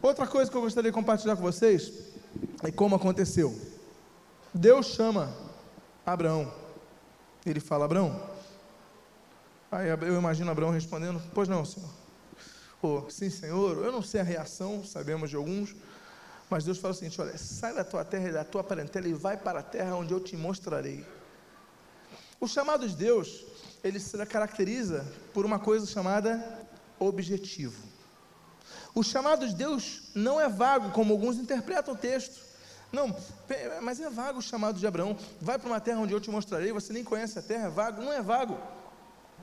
Outra 0.00 0.26
coisa 0.26 0.50
que 0.50 0.56
eu 0.56 0.62
gostaria 0.62 0.90
de 0.90 0.94
compartilhar 0.94 1.36
com 1.36 1.42
vocês 1.42 1.92
é 2.62 2.72
como 2.72 2.96
aconteceu. 2.96 3.54
Deus 4.54 4.86
chama 4.86 5.30
Abraão. 6.04 6.50
Ele 7.44 7.60
fala: 7.60 7.84
Abraão. 7.84 8.30
Aí 9.70 9.88
eu 9.88 10.16
imagino 10.16 10.50
Abraão 10.50 10.70
respondendo: 10.72 11.22
Pois 11.34 11.46
não, 11.46 11.62
Senhor 11.62 12.00
ou 12.82 13.10
sim, 13.10 13.28
Senhor, 13.28 13.84
eu 13.84 13.92
não 13.92 14.02
sei 14.02 14.20
a 14.20 14.24
reação, 14.24 14.82
sabemos 14.82 15.28
de 15.28 15.36
alguns, 15.36 15.74
mas 16.50 16.64
Deus 16.64 16.78
fala 16.78 16.92
o 16.92 16.96
seguinte: 16.96 17.20
olha, 17.20 17.38
sai 17.38 17.72
da 17.72 17.84
tua 17.84 18.04
terra 18.04 18.28
e 18.28 18.32
da 18.32 18.44
tua 18.44 18.64
parentela 18.64 19.06
e 19.06 19.14
vai 19.14 19.36
para 19.36 19.60
a 19.60 19.62
terra 19.62 19.94
onde 19.94 20.12
eu 20.12 20.18
te 20.18 20.36
mostrarei. 20.36 21.06
O 22.40 22.48
chamado 22.48 22.88
de 22.88 22.96
Deus, 22.96 23.44
ele 23.84 24.00
se 24.00 24.16
caracteriza 24.26 25.06
por 25.32 25.46
uma 25.46 25.60
coisa 25.60 25.86
chamada 25.86 26.66
objetivo. 26.98 27.80
O 28.94 29.04
chamado 29.04 29.46
de 29.46 29.54
Deus 29.54 30.02
não 30.14 30.40
é 30.40 30.48
vago, 30.48 30.90
como 30.90 31.12
alguns 31.12 31.36
interpretam 31.36 31.94
o 31.94 31.96
texto. 31.96 32.50
Não, 32.90 33.14
mas 33.80 34.00
é 34.00 34.10
vago 34.10 34.40
o 34.40 34.42
chamado 34.42 34.80
de 34.80 34.86
Abraão. 34.86 35.16
Vai 35.40 35.56
para 35.56 35.68
uma 35.68 35.80
terra 35.80 36.00
onde 36.00 36.12
eu 36.12 36.20
te 36.20 36.30
mostrarei. 36.30 36.72
Você 36.72 36.92
nem 36.92 37.04
conhece 37.04 37.38
a 37.38 37.42
terra, 37.42 37.66
é 37.66 37.70
vago. 37.70 38.02
Não 38.02 38.12
é 38.12 38.20
vago. 38.20 38.58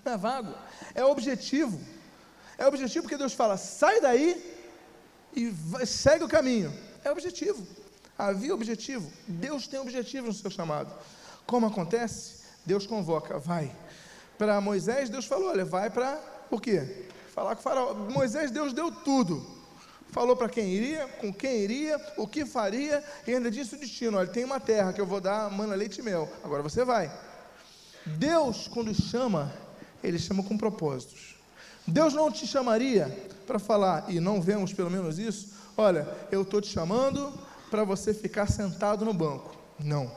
Não 0.04 0.12
é 0.12 0.18
vago. 0.18 0.54
É 0.94 1.06
objetivo. 1.06 1.80
É 2.58 2.68
objetivo 2.68 3.04
porque 3.04 3.16
Deus 3.16 3.34
fala: 3.34 3.56
sai 3.56 4.02
daí 4.02 4.60
e 5.34 5.86
segue 5.86 6.26
o 6.26 6.28
caminho. 6.28 6.87
É 7.08 7.12
objetivo. 7.12 7.66
Havia 8.18 8.54
objetivo. 8.54 9.10
Deus 9.26 9.66
tem 9.66 9.80
objetivo 9.80 10.28
no 10.28 10.34
seu 10.34 10.52
chamado. 10.52 10.94
Como 11.46 11.66
acontece? 11.66 12.42
Deus 12.66 12.86
convoca, 12.86 13.40
vai. 13.40 13.74
Para 14.38 14.60
Moisés, 14.60 15.10
Deus 15.10 15.26
falou: 15.26 15.50
olha, 15.50 15.64
vai 15.64 15.90
para. 15.90 16.20
O 16.52 16.60
quê? 16.60 17.08
Falar 17.34 17.56
com 17.56 17.62
o 17.62 17.64
faraó. 17.64 17.94
Moisés, 17.94 18.52
Deus 18.52 18.74
deu 18.74 18.92
tudo. 18.92 19.56
Falou 20.12 20.36
para 20.36 20.50
quem 20.50 20.68
iria, 20.68 21.08
com 21.22 21.32
quem 21.34 21.62
iria, 21.62 21.98
o 22.18 22.28
que 22.28 22.46
faria, 22.46 23.02
e 23.26 23.34
ainda 23.34 23.50
disse 23.50 23.76
o 23.76 23.80
destino: 23.80 24.18
olha, 24.18 24.28
tem 24.28 24.44
uma 24.44 24.60
terra 24.60 24.92
que 24.92 25.00
eu 25.00 25.06
vou 25.06 25.22
dar 25.22 25.50
mana, 25.50 25.76
leite 25.76 26.00
e 26.00 26.04
mel. 26.04 26.30
Agora 26.44 26.62
você 26.62 26.84
vai. 26.84 27.10
Deus, 28.06 28.68
quando 28.68 28.94
chama, 28.94 29.54
ele 30.04 30.20
chama 30.20 30.44
com 30.44 30.58
propósitos. 30.58 31.38
Deus 31.88 32.14
não 32.14 32.30
te 32.30 32.46
chamaria 32.46 33.08
para 33.46 33.60
falar, 33.60 34.10
e 34.10 34.20
não 34.20 34.42
vemos 34.42 34.74
pelo 34.74 34.92
menos 34.92 35.18
isso, 35.18 35.57
olha, 35.77 36.07
eu 36.31 36.41
estou 36.41 36.60
te 36.60 36.67
chamando 36.67 37.31
para 37.69 37.84
você 37.84 38.13
ficar 38.13 38.48
sentado 38.48 39.05
no 39.05 39.13
banco. 39.13 39.55
Não. 39.79 40.12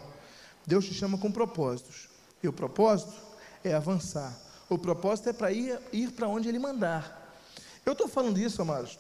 Deus 0.67 0.87
te 0.87 0.95
chama 0.95 1.19
com 1.19 1.31
propósitos. 1.31 2.09
E 2.43 2.49
o 2.49 2.53
propósito 2.53 3.15
é 3.63 3.75
avançar. 3.75 4.37
O 4.69 4.79
propósito 4.79 5.29
é 5.29 5.33
para 5.33 5.53
ir, 5.53 5.79
ir 5.93 6.13
para 6.13 6.29
onde 6.29 6.49
Ele 6.49 6.59
mandar. 6.59 7.37
Eu 7.85 7.93
estou 7.93 8.09
falando 8.09 8.39
isso, 8.39 8.63
amados, 8.63 8.99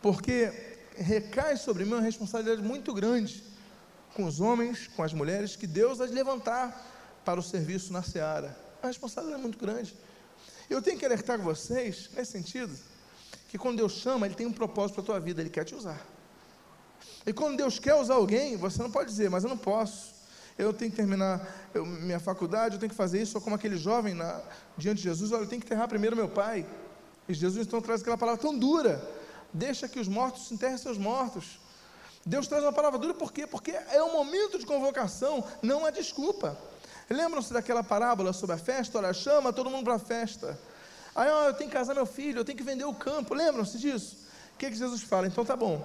porque 0.00 0.50
recai 0.96 1.56
sobre 1.56 1.84
mim 1.84 1.92
uma 1.92 2.00
responsabilidade 2.00 2.62
muito 2.62 2.94
grande 2.94 3.44
com 4.14 4.24
os 4.24 4.40
homens, 4.40 4.88
com 4.88 5.02
as 5.02 5.12
mulheres, 5.12 5.56
que 5.56 5.66
Deus 5.66 5.98
vai 5.98 6.08
levantar 6.08 7.20
para 7.24 7.38
o 7.38 7.42
serviço 7.42 7.92
na 7.92 8.02
seara. 8.02 8.56
A 8.82 8.86
responsabilidade 8.86 9.40
é 9.40 9.42
muito 9.42 9.58
grande. 9.58 9.94
Eu 10.70 10.80
tenho 10.80 10.98
que 10.98 11.04
alertar 11.04 11.38
vocês, 11.38 12.08
nesse 12.14 12.32
sentido, 12.32 12.74
que 13.48 13.58
quando 13.58 13.76
Deus 13.76 13.92
chama, 13.92 14.26
Ele 14.26 14.34
tem 14.34 14.46
um 14.46 14.52
propósito 14.52 14.94
para 14.94 15.02
a 15.02 15.06
tua 15.06 15.20
vida, 15.20 15.40
Ele 15.40 15.50
quer 15.50 15.64
te 15.64 15.74
usar. 15.74 16.04
E 17.26 17.32
quando 17.32 17.56
Deus 17.56 17.78
quer 17.78 17.94
usar 17.94 18.14
alguém, 18.14 18.56
você 18.56 18.82
não 18.82 18.90
pode 18.90 19.10
dizer, 19.10 19.28
mas 19.28 19.44
eu 19.44 19.50
não 19.50 19.58
posso, 19.58 20.14
eu 20.58 20.72
tenho 20.72 20.90
que 20.90 20.96
terminar 20.96 21.46
eu, 21.74 21.84
minha 21.84 22.20
faculdade, 22.20 22.76
eu 22.76 22.80
tenho 22.80 22.90
que 22.90 22.96
fazer 22.96 23.20
isso, 23.20 23.36
ou 23.36 23.42
como 23.42 23.56
aquele 23.56 23.76
jovem 23.76 24.14
na, 24.14 24.40
diante 24.76 24.98
de 24.98 25.02
Jesus, 25.04 25.32
olha, 25.32 25.42
eu 25.42 25.46
tenho 25.46 25.60
que 25.60 25.66
enterrar 25.66 25.88
primeiro 25.88 26.16
meu 26.16 26.28
pai. 26.28 26.66
E 27.28 27.34
Jesus 27.34 27.66
então 27.66 27.80
traz 27.80 28.00
aquela 28.00 28.16
palavra 28.16 28.40
tão 28.40 28.56
dura: 28.56 29.02
deixa 29.52 29.88
que 29.88 29.98
os 29.98 30.08
mortos 30.08 30.50
enterrem 30.50 30.78
seus 30.78 30.96
mortos. 30.96 31.58
Deus 32.24 32.48
traz 32.48 32.62
uma 32.64 32.72
palavra 32.72 32.98
dura 32.98 33.14
por 33.14 33.32
quê? 33.32 33.46
Porque 33.46 33.70
é 33.70 34.02
um 34.02 34.12
momento 34.12 34.58
de 34.58 34.66
convocação, 34.66 35.44
não 35.62 35.84
há 35.84 35.90
desculpa. 35.90 36.58
Lembram-se 37.08 37.52
daquela 37.52 37.84
parábola 37.84 38.32
sobre 38.32 38.56
a 38.56 38.58
festa? 38.58 38.98
Olha, 38.98 39.12
chama 39.12 39.52
todo 39.52 39.70
mundo 39.70 39.84
para 39.84 39.94
a 39.94 39.98
festa. 39.98 40.58
Aí, 41.16 41.30
ó, 41.30 41.44
eu 41.46 41.54
tenho 41.54 41.70
que 41.70 41.76
casar 41.76 41.94
meu 41.94 42.04
filho, 42.04 42.40
eu 42.40 42.44
tenho 42.44 42.58
que 42.58 42.64
vender 42.64 42.84
o 42.84 42.94
campo. 42.94 43.34
Lembram-se 43.34 43.78
disso? 43.78 44.18
O 44.54 44.58
que, 44.58 44.70
que 44.70 44.76
Jesus 44.76 45.02
fala? 45.02 45.26
Então 45.26 45.44
tá 45.44 45.56
bom, 45.56 45.84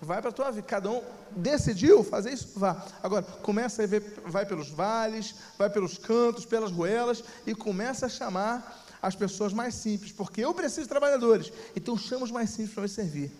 vai 0.00 0.20
para 0.20 0.28
a 0.28 0.32
tua 0.32 0.50
vida. 0.50 0.66
Cada 0.66 0.90
um 0.90 1.02
decidiu 1.30 2.04
fazer 2.04 2.32
isso, 2.32 2.48
vá. 2.56 2.84
Agora, 3.02 3.22
começa 3.22 3.82
a 3.82 3.86
ver, 3.86 4.20
vai 4.26 4.44
pelos 4.44 4.68
vales, 4.68 5.34
vai 5.58 5.70
pelos 5.70 5.96
cantos, 5.96 6.44
pelas 6.44 6.70
ruelas 6.70 7.24
e 7.46 7.54
começa 7.54 8.04
a 8.04 8.08
chamar 8.08 8.86
as 9.02 9.16
pessoas 9.16 9.52
mais 9.52 9.74
simples, 9.74 10.12
porque 10.12 10.44
eu 10.44 10.52
preciso 10.52 10.82
de 10.82 10.88
trabalhadores. 10.88 11.50
Então 11.74 11.96
chama 11.96 12.24
os 12.24 12.30
mais 12.30 12.50
simples 12.50 12.74
para 12.74 12.82
me 12.82 12.88
servir. 12.88 13.32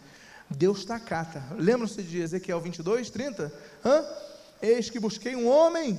Deus 0.48 0.78
está 0.78 0.98
cata. 0.98 1.42
Lembram-se 1.56 2.02
de 2.02 2.20
Ezequiel 2.20 2.60
22, 2.60 3.10
30? 3.10 3.52
Hã? 3.84 4.04
Eis 4.62 4.90
que 4.90 4.98
busquei 4.98 5.36
um 5.36 5.48
homem 5.48 5.98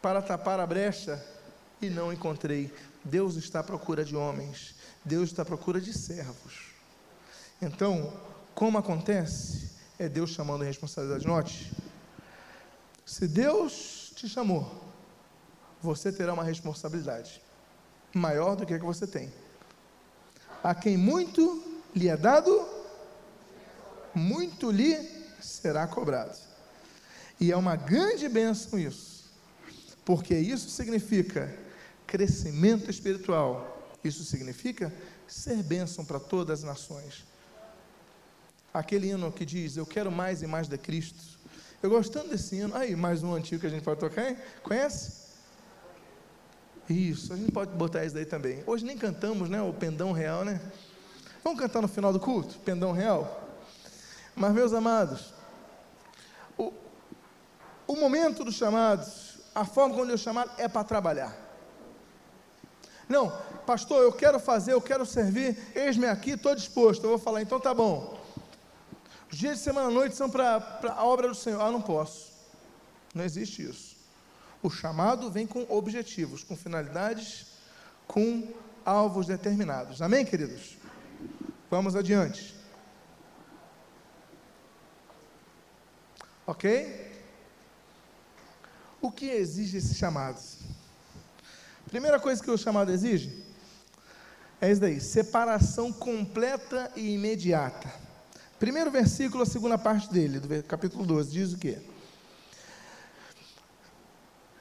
para 0.00 0.22
tapar 0.22 0.60
a 0.60 0.66
brecha 0.66 1.22
e 1.80 1.90
não 1.90 2.12
encontrei. 2.12 2.72
Deus 3.04 3.36
está 3.36 3.60
à 3.60 3.62
procura 3.62 4.04
de 4.04 4.16
homens. 4.16 4.74
Deus 5.04 5.30
está 5.30 5.42
à 5.42 5.44
procura 5.44 5.80
de 5.80 5.92
servos. 5.92 6.72
Então, 7.60 8.12
como 8.54 8.78
acontece? 8.78 9.70
É 9.98 10.08
Deus 10.08 10.30
chamando 10.30 10.62
a 10.62 10.64
responsabilidade. 10.64 11.26
Note, 11.26 11.72
se 13.04 13.26
Deus 13.26 14.12
te 14.14 14.28
chamou, 14.28 14.82
você 15.80 16.12
terá 16.12 16.32
uma 16.32 16.44
responsabilidade 16.44 17.42
maior 18.14 18.54
do 18.56 18.64
que 18.64 18.74
a 18.74 18.78
que 18.78 18.84
você 18.84 19.06
tem. 19.06 19.32
A 20.62 20.74
quem 20.74 20.96
muito 20.96 21.62
lhe 21.94 22.08
é 22.08 22.16
dado, 22.16 22.66
muito 24.14 24.70
lhe 24.70 24.96
será 25.40 25.86
cobrado. 25.86 26.38
E 27.40 27.50
é 27.50 27.56
uma 27.56 27.74
grande 27.74 28.28
bênção 28.28 28.78
isso, 28.78 29.30
porque 30.04 30.34
isso 30.34 30.70
significa 30.70 31.52
crescimento 32.12 32.90
espiritual, 32.90 33.90
isso 34.04 34.22
significa 34.22 34.92
ser 35.26 35.62
bênção 35.62 36.04
para 36.04 36.20
todas 36.20 36.58
as 36.58 36.64
nações. 36.64 37.24
Aquele 38.74 39.08
hino 39.08 39.32
que 39.32 39.46
diz: 39.46 39.78
Eu 39.78 39.86
quero 39.86 40.12
mais 40.12 40.42
e 40.42 40.46
mais 40.46 40.68
de 40.68 40.76
Cristo. 40.76 41.40
Eu 41.82 41.88
gosto 41.88 42.12
tanto 42.12 42.28
desse 42.28 42.56
hino. 42.56 42.76
Aí, 42.76 42.94
mais 42.94 43.22
um 43.22 43.32
antigo 43.32 43.62
que 43.62 43.66
a 43.66 43.70
gente 43.70 43.82
pode 43.82 43.98
tocar, 43.98 44.28
hein? 44.28 44.36
Conhece? 44.62 45.22
Isso, 46.86 47.32
a 47.32 47.36
gente 47.36 47.50
pode 47.50 47.70
botar 47.70 48.04
isso 48.04 48.14
daí 48.14 48.26
também. 48.26 48.62
Hoje 48.66 48.84
nem 48.84 48.98
cantamos, 48.98 49.48
né? 49.48 49.62
O 49.62 49.72
pendão 49.72 50.12
real, 50.12 50.44
né? 50.44 50.60
Vamos 51.42 51.58
cantar 51.58 51.80
no 51.80 51.88
final 51.88 52.12
do 52.12 52.20
culto? 52.20 52.58
Pendão 52.58 52.92
real? 52.92 53.48
Mas, 54.36 54.52
meus 54.52 54.74
amados, 54.74 55.32
o, 56.58 56.74
o 57.86 57.96
momento 57.96 58.44
dos 58.44 58.54
chamados, 58.54 59.38
a 59.54 59.64
forma 59.64 59.94
como 59.94 60.06
Deus 60.06 60.20
é 60.20 60.24
chamado 60.24 60.50
é 60.58 60.68
para 60.68 60.84
trabalhar. 60.84 61.41
Não, 63.12 63.30
pastor, 63.66 64.02
eu 64.02 64.10
quero 64.10 64.40
fazer, 64.40 64.72
eu 64.72 64.80
quero 64.80 65.04
servir, 65.04 65.58
eis-me 65.74 66.06
aqui, 66.06 66.30
estou 66.30 66.54
disposto. 66.54 67.04
Eu 67.04 67.10
vou 67.10 67.18
falar, 67.18 67.42
então 67.42 67.60
tá 67.60 67.74
bom. 67.74 68.18
Os 69.30 69.36
dias 69.36 69.58
de 69.58 69.64
semana 69.64 69.88
à 69.88 69.90
noite 69.90 70.16
são 70.16 70.30
para 70.30 70.80
a 70.96 71.04
obra 71.04 71.28
do 71.28 71.34
Senhor. 71.34 71.60
Ah, 71.60 71.70
não 71.70 71.82
posso. 71.82 72.32
Não 73.14 73.22
existe 73.22 73.68
isso. 73.68 73.96
O 74.62 74.70
chamado 74.70 75.30
vem 75.30 75.46
com 75.46 75.66
objetivos, 75.68 76.42
com 76.42 76.56
finalidades, 76.56 77.48
com 78.06 78.48
alvos 78.82 79.26
determinados. 79.26 80.00
Amém, 80.00 80.24
queridos? 80.24 80.78
Vamos 81.70 81.94
adiante. 81.94 82.54
Ok? 86.46 87.12
O 89.02 89.12
que 89.12 89.26
exige 89.26 89.76
esse 89.76 89.94
chamado? 89.94 90.40
Primeira 91.92 92.18
coisa 92.18 92.42
que 92.42 92.50
o 92.50 92.56
chamado 92.56 92.90
exige 92.90 93.44
é 94.58 94.72
isso 94.72 94.80
daí: 94.80 94.98
separação 94.98 95.92
completa 95.92 96.90
e 96.96 97.12
imediata. 97.12 97.92
Primeiro 98.58 98.90
versículo, 98.90 99.42
a 99.42 99.46
segunda 99.46 99.76
parte 99.76 100.10
dele, 100.10 100.40
do 100.40 100.62
capítulo 100.62 101.04
12, 101.04 101.30
diz 101.30 101.52
o 101.52 101.58
quê? 101.58 101.82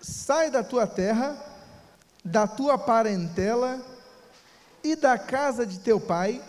Sai 0.02 0.52
da 0.52 0.62
tua 0.62 0.86
terra, 0.86 1.42
da 2.22 2.46
tua 2.46 2.78
parentela 2.78 3.82
e 4.84 4.94
da 4.94 5.18
casa 5.18 5.66
de 5.66 5.80
teu 5.80 6.02
pai, 6.02 6.44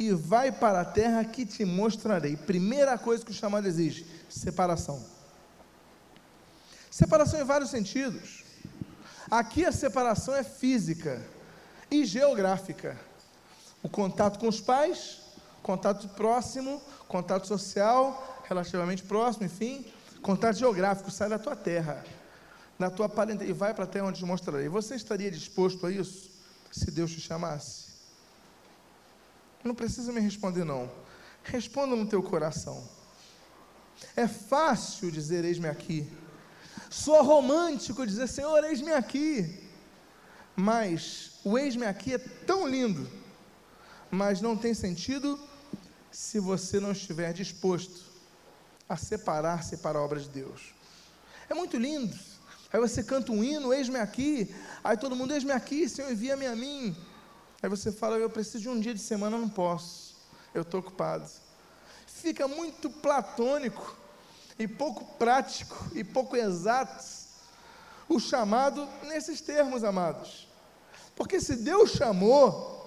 e 0.00 0.10
vai 0.10 0.50
para 0.50 0.80
a 0.80 0.84
terra 0.84 1.24
que 1.24 1.46
te 1.46 1.64
mostrarei. 1.64 2.36
Primeira 2.36 2.98
coisa 2.98 3.24
que 3.24 3.30
o 3.30 3.34
chamado 3.34 3.68
exige: 3.68 4.04
separação. 4.28 5.00
Separação 6.90 7.40
em 7.40 7.44
vários 7.44 7.70
sentidos. 7.70 8.41
Aqui 9.32 9.64
a 9.64 9.72
separação 9.72 10.34
é 10.34 10.44
física 10.44 11.24
e 11.90 12.04
geográfica. 12.04 13.00
O 13.82 13.88
contato 13.88 14.38
com 14.38 14.46
os 14.46 14.60
pais, 14.60 15.22
contato 15.62 16.06
próximo, 16.10 16.82
contato 17.08 17.46
social, 17.46 18.44
relativamente 18.46 19.02
próximo, 19.02 19.46
enfim, 19.46 19.90
contato 20.20 20.58
geográfico, 20.58 21.10
sai 21.10 21.30
da 21.30 21.38
tua 21.38 21.56
terra 21.56 22.04
na 22.78 22.90
tua 22.90 23.08
parentela 23.08 23.48
e 23.48 23.54
vai 23.54 23.72
para 23.72 23.84
a 23.84 23.86
terra 23.86 24.04
onde 24.04 24.18
te 24.18 24.24
mostrarei. 24.26 24.68
Você 24.68 24.96
estaria 24.96 25.30
disposto 25.30 25.86
a 25.86 25.90
isso 25.90 26.30
se 26.70 26.90
Deus 26.90 27.10
te 27.10 27.20
chamasse? 27.20 27.86
Não 29.64 29.74
precisa 29.74 30.12
me 30.12 30.20
responder 30.20 30.64
não. 30.64 30.90
Responda 31.42 31.96
no 31.96 32.06
teu 32.06 32.22
coração. 32.22 32.86
É 34.14 34.28
fácil 34.28 35.10
dizer 35.10 35.42
eis-me 35.42 35.68
aqui. 35.68 36.12
Sou 36.92 37.22
romântico 37.22 38.06
dizer 38.06 38.28
Senhor, 38.28 38.62
eis-me 38.64 38.92
aqui. 38.92 39.68
Mas 40.54 41.40
o 41.42 41.58
eis-me 41.58 41.86
aqui 41.86 42.14
é 42.14 42.18
tão 42.18 42.68
lindo, 42.68 43.10
mas 44.10 44.40
não 44.40 44.56
tem 44.56 44.74
sentido 44.74 45.40
se 46.10 46.38
você 46.38 46.78
não 46.78 46.92
estiver 46.92 47.32
disposto 47.32 48.12
a 48.86 48.96
separar-se 48.96 49.78
para 49.78 49.98
a 49.98 50.02
obra 50.02 50.20
de 50.20 50.28
Deus. 50.28 50.74
É 51.48 51.54
muito 51.54 51.78
lindo 51.78 52.14
Aí 52.72 52.80
você 52.80 53.02
canta 53.02 53.30
um 53.30 53.44
hino, 53.44 53.72
eis-me 53.72 53.98
aqui. 53.98 54.54
Aí 54.82 54.96
todo 54.96 55.14
mundo, 55.14 55.34
eis-me 55.34 55.52
aqui, 55.52 55.86
Senhor, 55.88 56.10
envia-me 56.10 56.46
a 56.46 56.56
mim. 56.56 56.96
Aí 57.62 57.68
você 57.68 57.92
fala, 57.92 58.16
eu 58.16 58.30
preciso 58.30 58.60
de 58.60 58.68
um 58.70 58.80
dia 58.80 58.94
de 58.94 59.00
semana, 59.00 59.36
não 59.36 59.48
posso. 59.48 60.16
Eu 60.54 60.62
estou 60.62 60.80
ocupado. 60.80 61.28
Fica 62.06 62.48
muito 62.48 62.88
platônico 62.88 63.94
e 64.58 64.68
pouco 64.68 65.04
prático 65.16 65.90
e 65.94 66.04
pouco 66.04 66.36
exato 66.36 67.22
o 68.08 68.20
chamado 68.20 68.88
nesses 69.04 69.40
termos, 69.40 69.82
amados. 69.84 70.48
Porque 71.16 71.40
se 71.40 71.56
Deus 71.56 71.90
chamou, 71.92 72.82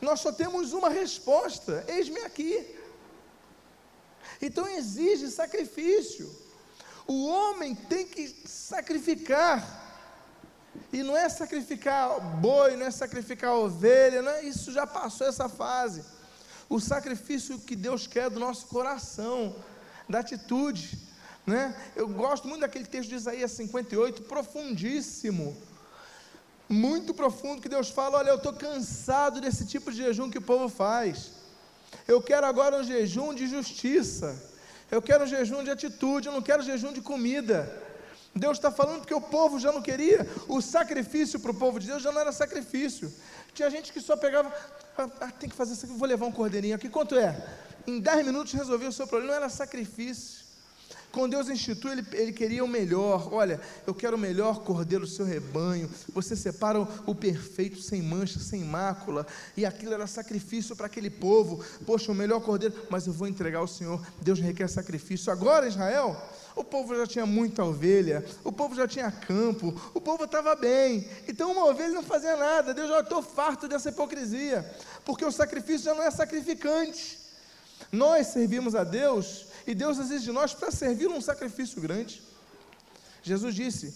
nós 0.00 0.20
só 0.20 0.32
temos 0.32 0.72
uma 0.72 0.88
resposta: 0.88 1.84
eis-me 1.88 2.20
aqui. 2.20 2.74
Então 4.40 4.66
exige 4.68 5.30
sacrifício. 5.30 6.30
O 7.06 7.26
homem 7.26 7.74
tem 7.74 8.06
que 8.06 8.28
sacrificar. 8.46 9.84
E 10.92 11.02
não 11.02 11.16
é 11.16 11.28
sacrificar 11.28 12.20
boi, 12.20 12.76
não 12.76 12.86
é 12.86 12.90
sacrificar 12.90 13.54
ovelha, 13.54 14.20
não 14.20 14.30
é, 14.30 14.44
isso 14.44 14.70
já 14.72 14.86
passou 14.86 15.26
essa 15.26 15.48
fase. 15.48 16.04
O 16.68 16.78
sacrifício 16.78 17.58
que 17.58 17.74
Deus 17.74 18.06
quer 18.06 18.28
do 18.28 18.38
nosso 18.38 18.66
coração, 18.66 19.56
da 20.08 20.20
atitude. 20.20 20.98
Né? 21.46 21.74
Eu 21.94 22.08
gosto 22.08 22.48
muito 22.48 22.62
daquele 22.62 22.84
texto 22.84 23.08
de 23.10 23.16
Isaías 23.16 23.52
58, 23.52 24.22
profundíssimo. 24.22 25.56
Muito 26.68 27.14
profundo, 27.14 27.62
que 27.62 27.68
Deus 27.68 27.90
fala: 27.90 28.18
Olha, 28.18 28.30
eu 28.30 28.36
estou 28.36 28.52
cansado 28.52 29.40
desse 29.40 29.64
tipo 29.66 29.92
de 29.92 29.98
jejum 29.98 30.28
que 30.28 30.38
o 30.38 30.42
povo 30.42 30.68
faz. 30.68 31.30
Eu 32.08 32.20
quero 32.20 32.46
agora 32.46 32.76
um 32.76 32.84
jejum 32.84 33.32
de 33.32 33.46
justiça. 33.46 34.36
Eu 34.90 35.00
quero 35.00 35.26
jejum 35.26 35.62
de 35.62 35.70
atitude, 35.70 36.28
eu 36.28 36.32
não 36.32 36.42
quero 36.42 36.62
jejum 36.62 36.92
de 36.92 37.00
comida. 37.00 37.84
Deus 38.34 38.58
está 38.58 38.70
falando 38.70 39.00
porque 39.00 39.14
o 39.14 39.20
povo 39.20 39.58
já 39.58 39.72
não 39.72 39.80
queria. 39.80 40.28
O 40.46 40.60
sacrifício 40.60 41.40
para 41.40 41.50
o 41.50 41.54
povo 41.54 41.80
de 41.80 41.86
Deus 41.86 42.02
já 42.02 42.12
não 42.12 42.20
era 42.20 42.32
sacrifício. 42.32 43.12
Tinha 43.54 43.70
gente 43.70 43.92
que 43.92 44.00
só 44.00 44.16
pegava, 44.16 44.52
ah, 44.98 45.08
ah 45.20 45.30
tem 45.32 45.48
que 45.48 45.56
fazer 45.56 45.72
isso 45.72 45.86
aqui, 45.86 45.94
vou 45.94 46.06
levar 46.06 46.26
um 46.26 46.32
cordeirinho 46.32 46.76
aqui. 46.76 46.88
Quanto 46.88 47.16
é? 47.16 47.34
Em 47.86 48.00
10 48.00 48.26
minutos 48.26 48.52
resolveu 48.52 48.88
o 48.88 48.92
seu 48.92 49.06
problema. 49.06 49.32
Não 49.32 49.42
era 49.42 49.48
sacrifício. 49.48 50.46
Quando 51.16 51.30
Deus 51.30 51.48
institui, 51.48 51.92
ele, 51.92 52.06
ele 52.12 52.32
queria 52.32 52.62
o 52.62 52.68
melhor. 52.68 53.32
Olha, 53.32 53.58
eu 53.86 53.94
quero 53.94 54.16
o 54.16 54.18
melhor 54.18 54.60
cordeiro 54.60 55.06
do 55.06 55.10
seu 55.10 55.24
rebanho. 55.24 55.88
Você 56.12 56.36
separa 56.36 56.78
o, 56.78 56.86
o 57.06 57.14
perfeito, 57.14 57.80
sem 57.80 58.02
mancha, 58.02 58.38
sem 58.38 58.62
mácula. 58.62 59.26
E 59.56 59.64
aquilo 59.64 59.94
era 59.94 60.06
sacrifício 60.06 60.76
para 60.76 60.86
aquele 60.86 61.08
povo. 61.08 61.64
Poxa, 61.86 62.12
o 62.12 62.14
melhor 62.14 62.40
cordeiro, 62.40 62.74
mas 62.90 63.06
eu 63.06 63.14
vou 63.14 63.26
entregar 63.26 63.60
ao 63.60 63.66
Senhor. 63.66 64.04
Deus 64.20 64.40
requer 64.40 64.68
sacrifício. 64.68 65.32
Agora, 65.32 65.66
Israel, 65.66 66.20
o 66.54 66.62
povo 66.62 66.94
já 66.94 67.06
tinha 67.06 67.24
muita 67.24 67.64
ovelha, 67.64 68.22
o 68.44 68.52
povo 68.52 68.74
já 68.74 68.86
tinha 68.86 69.10
campo, 69.10 69.74
o 69.94 70.00
povo 70.02 70.24
estava 70.24 70.54
bem. 70.54 71.08
Então 71.26 71.50
uma 71.52 71.64
ovelha 71.64 71.94
não 71.94 72.02
fazia 72.02 72.36
nada. 72.36 72.74
Deus 72.74 72.90
já 72.90 73.00
estou 73.00 73.22
farto 73.22 73.66
dessa 73.66 73.88
hipocrisia, 73.88 74.70
porque 75.02 75.24
o 75.24 75.32
sacrifício 75.32 75.86
já 75.86 75.94
não 75.94 76.02
é 76.02 76.10
sacrificante. 76.10 77.25
Nós 77.92 78.28
servimos 78.28 78.74
a 78.74 78.84
Deus 78.84 79.46
e 79.66 79.74
Deus 79.74 79.98
exige 79.98 80.24
de 80.24 80.32
nós 80.32 80.54
para 80.54 80.70
servir 80.70 81.08
um 81.08 81.20
sacrifício 81.20 81.80
grande. 81.80 82.22
Jesus 83.22 83.54
disse: 83.54 83.94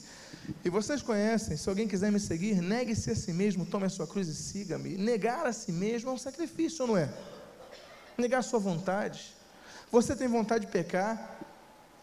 E 0.64 0.70
vocês 0.70 1.02
conhecem, 1.02 1.56
se 1.56 1.68
alguém 1.68 1.86
quiser 1.86 2.10
me 2.10 2.20
seguir, 2.20 2.60
negue-se 2.60 3.10
a 3.10 3.16
si 3.16 3.32
mesmo, 3.32 3.64
tome 3.64 3.86
a 3.86 3.88
sua 3.88 4.06
cruz 4.06 4.28
e 4.28 4.34
siga-me. 4.34 4.96
Negar 4.96 5.46
a 5.46 5.52
si 5.52 5.72
mesmo 5.72 6.10
é 6.10 6.12
um 6.12 6.18
sacrifício, 6.18 6.86
não 6.86 6.96
é? 6.96 7.12
Negar 8.18 8.38
a 8.38 8.42
sua 8.42 8.58
vontade. 8.58 9.34
Você 9.90 10.14
tem 10.14 10.28
vontade 10.28 10.66
de 10.66 10.72
pecar, 10.72 11.38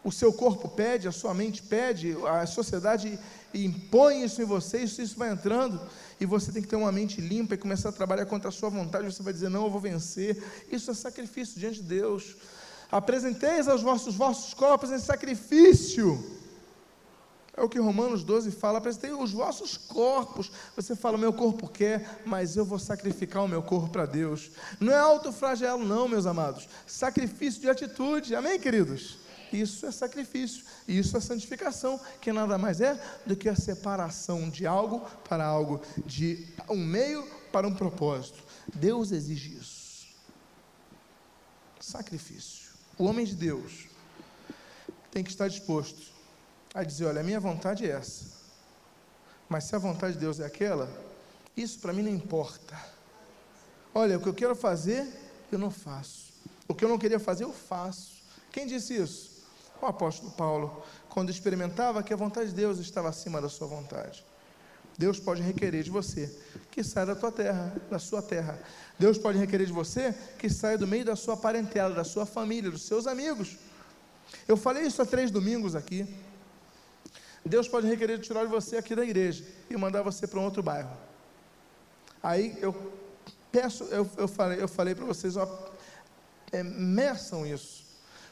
o 0.07 0.11
seu 0.11 0.31
corpo 0.31 0.69
pede, 0.69 1.05
a 1.05 1.11
sua 1.11 1.33
mente 1.33 1.61
pede, 1.61 2.15
a 2.25 2.45
sociedade 2.45 3.19
impõe 3.53 4.23
isso 4.23 4.41
em 4.41 4.45
você, 4.45 4.79
isso, 4.79 5.01
isso 5.01 5.19
vai 5.19 5.29
entrando, 5.29 5.81
e 6.17 6.25
você 6.25 6.49
tem 6.49 6.61
que 6.61 6.67
ter 6.69 6.77
uma 6.77 6.93
mente 6.93 7.19
limpa 7.19 7.55
e 7.55 7.57
começar 7.57 7.89
a 7.89 7.91
trabalhar 7.91 8.25
contra 8.25 8.47
a 8.47 8.51
sua 8.51 8.69
vontade, 8.69 9.03
você 9.03 9.21
vai 9.21 9.33
dizer, 9.33 9.49
não, 9.49 9.65
eu 9.65 9.69
vou 9.69 9.81
vencer, 9.81 10.41
isso 10.71 10.89
é 10.89 10.93
sacrifício 10.93 11.59
diante 11.59 11.81
de 11.81 11.89
Deus, 11.89 12.37
apresenteis 12.89 13.67
aos 13.67 13.81
vossos, 13.81 14.15
vossos 14.15 14.53
corpos 14.53 14.91
em 14.91 14.99
sacrifício, 14.99 16.25
é 17.53 17.61
o 17.61 17.67
que 17.67 17.77
Romanos 17.77 18.23
12 18.23 18.49
fala, 18.51 18.77
apresentei 18.77 19.11
os 19.11 19.33
vossos 19.33 19.75
corpos, 19.75 20.49
você 20.73 20.95
fala, 20.95 21.17
meu 21.17 21.33
corpo 21.33 21.67
quer, 21.67 22.21
mas 22.25 22.55
eu 22.55 22.63
vou 22.63 22.79
sacrificar 22.79 23.43
o 23.43 23.47
meu 23.47 23.61
corpo 23.61 23.89
para 23.89 24.05
Deus, 24.05 24.51
não 24.79 24.93
é 24.93 24.97
autoflagelo 24.97 25.83
não, 25.83 26.07
meus 26.07 26.25
amados, 26.25 26.69
sacrifício 26.85 27.59
de 27.59 27.69
atitude, 27.69 28.33
amém 28.33 28.57
queridos? 28.57 29.26
Isso 29.51 29.85
é 29.85 29.91
sacrifício, 29.91 30.65
isso 30.87 31.15
é 31.15 31.21
santificação, 31.21 31.99
que 32.19 32.33
nada 32.33 32.57
mais 32.57 32.81
é 32.81 32.99
do 33.25 33.35
que 33.35 33.47
a 33.47 33.55
separação 33.55 34.49
de 34.49 34.65
algo 34.67 34.99
para 35.27 35.45
algo, 35.45 35.81
de 36.05 36.47
um 36.69 36.75
meio 36.75 37.23
para 37.51 37.67
um 37.67 37.73
propósito. 37.73 38.43
Deus 38.73 39.11
exige 39.11 39.55
isso. 39.55 40.07
Sacrifício. 41.79 42.71
O 42.97 43.05
homem 43.05 43.25
de 43.25 43.35
Deus 43.35 43.87
tem 45.11 45.23
que 45.23 45.29
estar 45.29 45.47
disposto 45.47 46.11
a 46.73 46.83
dizer: 46.83 47.05
olha, 47.05 47.21
a 47.21 47.23
minha 47.23 47.39
vontade 47.39 47.85
é 47.85 47.89
essa, 47.89 48.25
mas 49.47 49.63
se 49.63 49.75
a 49.75 49.79
vontade 49.79 50.13
de 50.13 50.19
Deus 50.19 50.39
é 50.39 50.45
aquela, 50.45 50.91
isso 51.55 51.79
para 51.79 51.93
mim 51.93 52.01
não 52.01 52.11
importa. 52.11 52.77
Olha, 53.93 54.17
o 54.17 54.21
que 54.21 54.27
eu 54.27 54.33
quero 54.33 54.55
fazer, 54.55 55.07
eu 55.51 55.57
não 55.57 55.71
faço. 55.71 56.33
O 56.67 56.75
que 56.75 56.83
eu 56.83 56.89
não 56.89 56.99
queria 56.99 57.19
fazer, 57.19 57.45
eu 57.45 57.53
faço. 57.53 58.21
Quem 58.51 58.67
disse 58.67 58.95
isso? 58.95 59.36
O 59.81 59.85
apóstolo 59.85 60.31
Paulo, 60.31 60.83
quando 61.09 61.29
experimentava 61.29 62.01
que 62.03 62.13
a 62.13 62.17
vontade 62.17 62.49
de 62.49 62.55
Deus 62.55 62.79
estava 62.79 63.09
acima 63.09 63.41
da 63.41 63.49
sua 63.49 63.67
vontade. 63.67 64.23
Deus 64.97 65.19
pode 65.19 65.43
requerer 65.43 65.83
de 65.83 65.91
você 65.91 66.35
que 66.71 66.83
saia 66.83 67.05
da 67.05 67.15
tua 67.15 67.31
terra, 67.31 67.75
da 67.89 67.99
sua 67.99 68.21
terra. 68.21 68.59
Deus 68.97 69.17
pode 69.17 69.37
requerer 69.37 69.67
de 69.67 69.73
você 69.73 70.13
que 70.39 70.49
saia 70.49 70.77
do 70.77 70.87
meio 70.87 71.05
da 71.05 71.15
sua 71.15 71.37
parentela, 71.37 71.93
da 71.93 72.03
sua 72.03 72.25
família, 72.25 72.71
dos 72.71 72.81
seus 72.81 73.05
amigos. 73.05 73.57
Eu 74.47 74.57
falei 74.57 74.83
isso 74.83 75.01
há 75.01 75.05
três 75.05 75.29
domingos 75.29 75.75
aqui. 75.75 76.07
Deus 77.45 77.67
pode 77.67 77.87
requerer 77.87 78.17
de 78.17 78.25
tirar 78.25 78.43
de 78.43 78.51
você 78.51 78.77
aqui 78.77 78.95
da 78.95 79.03
igreja 79.03 79.45
e 79.69 79.77
mandar 79.77 80.01
você 80.01 80.27
para 80.27 80.39
um 80.39 80.43
outro 80.43 80.63
bairro. 80.63 80.97
Aí 82.21 82.57
eu 82.59 82.75
peço, 83.51 83.85
eu, 83.85 84.09
eu 84.17 84.27
falei, 84.27 84.61
eu 84.61 84.67
falei 84.67 84.95
para 84.95 85.05
vocês, 85.05 85.37
ó, 85.37 85.47
é, 86.51 86.63
meçam 86.63 87.45
isso. 87.45 87.86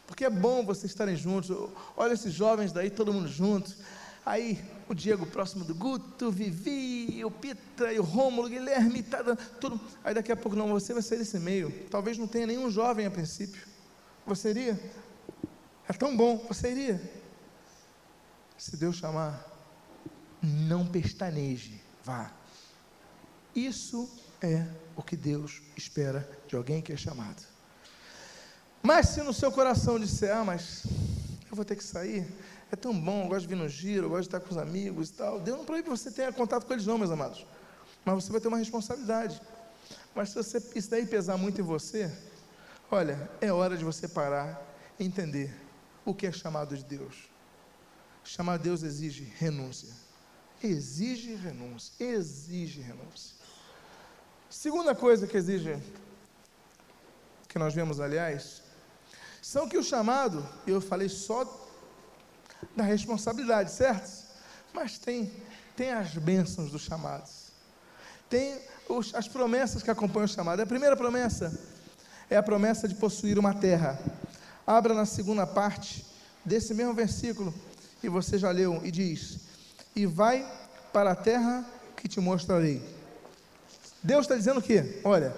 Porque 0.07 0.25
é 0.25 0.29
bom 0.29 0.65
vocês 0.65 0.91
estarem 0.91 1.15
juntos. 1.15 1.55
Olha 1.95 2.13
esses 2.13 2.33
jovens 2.33 2.71
daí, 2.71 2.89
todo 2.89 3.13
mundo 3.13 3.27
junto. 3.27 3.75
Aí 4.25 4.63
o 4.89 4.93
Diego 4.95 5.25
próximo 5.25 5.63
do 5.63 5.75
Guto, 5.75 6.31
Vivi, 6.31 7.23
o 7.23 7.29
Pita 7.29 7.93
e 7.93 7.99
o 7.99 8.03
Rômulo, 8.03 8.49
Guilherme, 8.49 9.03
tá, 9.03 9.23
tudo. 9.59 9.79
Aí 10.03 10.13
daqui 10.13 10.31
a 10.31 10.35
pouco 10.35 10.57
não, 10.57 10.69
você 10.69 10.93
vai 10.93 11.03
sair 11.03 11.19
desse 11.19 11.39
meio. 11.39 11.71
Talvez 11.89 12.17
não 12.17 12.27
tenha 12.27 12.47
nenhum 12.47 12.69
jovem 12.71 13.05
a 13.05 13.11
princípio. 13.11 13.61
Você 14.25 14.49
iria? 14.49 14.79
É 15.87 15.93
tão 15.93 16.17
bom, 16.17 16.43
você 16.47 16.71
iria. 16.71 17.01
Se 18.57 18.75
Deus 18.77 18.95
chamar, 18.95 19.45
não 20.41 20.87
pestaneje, 20.87 21.79
vá. 22.03 22.31
Isso 23.55 24.09
é 24.41 24.65
o 24.95 25.03
que 25.03 25.15
Deus 25.15 25.61
espera 25.77 26.27
de 26.47 26.55
alguém 26.55 26.81
que 26.81 26.91
é 26.91 26.97
chamado. 26.97 27.54
Mas 28.85 29.09
se 29.09 29.23
no 29.23 29.33
seu 29.33 29.51
coração 29.51 29.99
disser, 29.99 30.31
ah, 30.31 30.43
mas 30.43 30.83
eu 31.49 31.55
vou 31.55 31.65
ter 31.65 31.75
que 31.75 31.83
sair, 31.83 32.23
é 32.71 32.75
tão 32.75 32.93
bom, 32.93 33.23
eu 33.23 33.29
gosto 33.29 33.41
de 33.41 33.47
vir 33.47 33.55
no 33.55 33.67
giro, 33.67 34.05
eu 34.05 34.09
gosto 34.11 34.21
de 34.21 34.27
estar 34.27 34.39
com 34.39 34.51
os 34.51 34.57
amigos 34.59 35.09
e 35.09 35.13
tal. 35.13 35.39
Deus 35.39 35.57
não 35.57 35.65
proíbe 35.65 35.85
que 35.85 35.89
você 35.89 36.11
tenha 36.11 36.31
contato 36.31 36.67
com 36.67 36.73
eles, 36.73 36.85
não, 36.85 36.95
meus 36.95 37.09
amados. 37.09 37.47
Mas 38.05 38.23
você 38.23 38.31
vai 38.31 38.39
ter 38.39 38.47
uma 38.47 38.59
responsabilidade. 38.59 39.41
Mas 40.13 40.29
se 40.29 40.35
você, 40.35 40.61
isso 40.75 40.91
daí 40.91 41.03
pesar 41.07 41.35
muito 41.35 41.59
em 41.59 41.63
você, 41.63 42.15
olha, 42.91 43.27
é 43.41 43.51
hora 43.51 43.75
de 43.75 43.83
você 43.83 44.07
parar 44.07 44.61
e 44.99 45.03
entender 45.03 45.51
o 46.05 46.13
que 46.13 46.27
é 46.27 46.31
chamado 46.31 46.77
de 46.77 46.83
Deus. 46.83 47.27
Chamar 48.23 48.59
Deus 48.59 48.83
exige 48.83 49.23
renúncia. 49.39 49.89
Exige 50.63 51.33
renúncia. 51.33 51.91
Exige 51.99 52.81
renúncia. 52.81 53.35
Segunda 54.47 54.93
coisa 54.93 55.25
que 55.25 55.35
exige, 55.35 55.75
que 57.49 57.57
nós 57.57 57.73
vemos, 57.73 57.99
aliás, 57.99 58.63
são 59.45 59.69
que 59.69 59.77
o 59.77 59.83
chamado, 59.83 60.43
eu 60.65 60.81
falei 60.81 61.07
só 61.07 61.45
da 62.75 62.83
responsabilidade, 62.83 63.71
certo? 63.71 64.25
Mas 64.73 64.97
tem, 64.97 65.31
tem 65.75 65.91
as 65.91 66.17
bênçãos 66.17 66.71
dos 66.71 66.81
chamados. 66.81 67.51
Tem 68.27 68.59
os, 68.89 69.13
as 69.13 69.27
promessas 69.27 69.83
que 69.83 69.91
acompanham 69.91 70.25
o 70.25 70.27
chamado. 70.27 70.61
A 70.61 70.65
primeira 70.65 70.97
promessa 70.97 71.55
é 72.27 72.35
a 72.35 72.41
promessa 72.41 72.87
de 72.87 72.95
possuir 72.95 73.37
uma 73.37 73.53
terra. 73.53 73.99
Abra 74.65 74.95
na 74.95 75.05
segunda 75.05 75.45
parte 75.45 76.03
desse 76.43 76.73
mesmo 76.73 76.95
versículo, 76.95 77.53
e 78.01 78.09
você 78.09 78.39
já 78.39 78.49
leu, 78.49 78.81
e 78.83 78.89
diz: 78.89 79.41
E 79.95 80.07
vai 80.07 80.43
para 80.91 81.11
a 81.11 81.15
terra 81.15 81.63
que 81.95 82.07
te 82.07 82.19
mostrarei. 82.19 82.81
Deus 84.01 84.21
está 84.21 84.35
dizendo 84.35 84.59
o 84.59 84.63
quê? 84.63 85.01
Olha, 85.03 85.35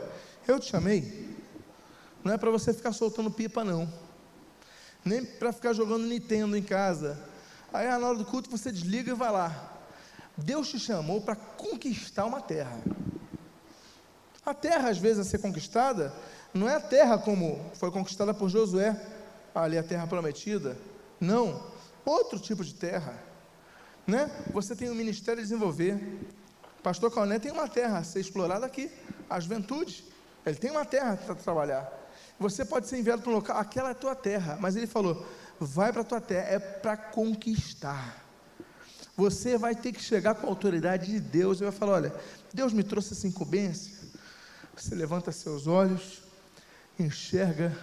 eu 0.48 0.62
te 0.62 0.67
chamei 0.67 1.27
não 2.28 2.34
é 2.34 2.38
para 2.38 2.52
você 2.52 2.74
ficar 2.74 2.92
soltando 2.92 3.32
pipa, 3.32 3.63
não. 3.63 3.88
Nem 5.04 5.24
para 5.24 5.54
ficar 5.54 5.72
jogando 5.72 6.06
Nintendo 6.06 6.58
em 6.58 6.62
casa. 6.62 7.18
Aí 7.72 7.88
na 7.88 8.06
hora 8.06 8.18
do 8.18 8.26
culto 8.26 8.52
você 8.52 8.70
desliga 8.70 9.12
e 9.12 9.16
vai 9.16 9.32
lá. 9.32 9.80
Deus 10.36 10.68
te 10.68 10.78
chamou 10.78 11.22
para 11.22 11.38
conquistar 11.38 12.26
uma 12.26 12.42
terra. 12.42 12.78
A 14.46 14.54
terra, 14.54 14.90
às 14.90 14.98
vezes, 14.98 15.20
a 15.20 15.24
ser 15.24 15.38
conquistada, 15.38 16.13
não 16.54 16.68
é 16.68 16.76
a 16.76 16.82
terra 16.82 17.18
como 17.18 17.66
foi 17.76 17.92
conquistada 17.92 18.34
por 18.34 18.50
Josué, 18.50 19.02
ali 19.56 19.78
a 19.78 19.84
terra 19.84 20.06
prometida. 20.06 20.78
Não, 21.22 21.66
outro 22.06 22.38
tipo 22.40 22.62
de 22.62 22.74
terra. 22.74 23.18
Né? 24.06 24.30
Você 24.52 24.76
tem 24.76 24.90
um 24.90 24.96
ministério 24.96 25.40
a 25.40 25.44
desenvolver. 25.44 25.98
Pastor 26.84 27.10
Calné 27.10 27.40
tem 27.40 27.54
uma 27.54 27.70
terra 27.70 28.00
a 28.00 28.04
ser 28.04 28.20
explorada 28.20 28.66
aqui, 28.66 28.92
a 29.30 29.40
juventude. 29.40 30.04
Ele 30.46 30.58
tem 30.58 30.72
uma 30.72 30.84
terra 30.84 31.16
para 31.16 31.34
trabalhar. 31.36 32.07
Você 32.39 32.63
pode 32.63 32.88
ser 32.88 33.00
enviado 33.00 33.21
para 33.21 33.32
um 33.32 33.36
local, 33.36 33.58
aquela 33.58 33.89
é 33.89 33.91
a 33.91 33.95
tua 33.95 34.15
terra, 34.15 34.58
mas 34.60 34.76
ele 34.76 34.88
falou: 34.88 35.26
vai 35.60 35.91
para 35.91 36.02
a 36.02 36.06
tua 36.06 36.21
terra, 36.21 36.47
é 36.47 36.60
para 36.60 36.95
conquistar. 36.95 38.23
Você 39.15 39.58
vai 39.58 39.76
ter 39.76 39.91
que 39.91 40.02
chegar 40.02 40.36
com 40.36 40.45
a 40.45 40.50
autoridade 40.50 41.08
de 41.08 41.19
Deus 41.19 41.60
e 41.60 41.63
vai 41.63 41.71
falar: 41.71 41.93
olha, 41.93 42.15
Deus 42.54 42.71
me 42.73 42.84
trouxe 42.84 43.13
essa 43.13 43.28
incumbência. 43.28 43.97
Você 44.76 44.93
levanta 44.93 45.32
seus 45.32 45.65
olhos, 45.65 46.21
enxerga 47.00 47.76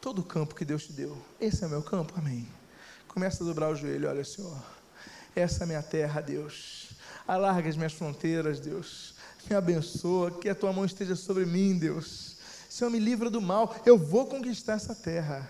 todo 0.00 0.20
o 0.20 0.24
campo 0.24 0.54
que 0.54 0.64
Deus 0.64 0.84
te 0.84 0.92
deu. 0.92 1.16
Esse 1.40 1.64
é 1.64 1.68
meu 1.68 1.82
campo, 1.82 2.12
amém. 2.16 2.46
Começa 3.08 3.42
a 3.42 3.46
dobrar 3.46 3.70
o 3.70 3.74
joelho, 3.74 4.08
olha, 4.08 4.22
Senhor. 4.22 4.62
Essa 5.34 5.60
é 5.60 5.64
a 5.64 5.66
minha 5.66 5.82
terra, 5.82 6.20
Deus. 6.20 6.90
Alarga 7.26 7.68
as 7.68 7.76
minhas 7.76 7.94
fronteiras, 7.94 8.60
Deus. 8.60 9.14
Me 9.48 9.56
abençoa, 9.56 10.30
que 10.30 10.48
a 10.50 10.54
tua 10.54 10.72
mão 10.72 10.84
esteja 10.84 11.16
sobre 11.16 11.46
mim, 11.46 11.78
Deus. 11.78 12.27
Senhor, 12.68 12.90
me 12.90 12.98
livra 12.98 13.30
do 13.30 13.40
mal. 13.40 13.74
Eu 13.86 13.96
vou 13.96 14.26
conquistar 14.26 14.74
essa 14.74 14.94
terra. 14.94 15.48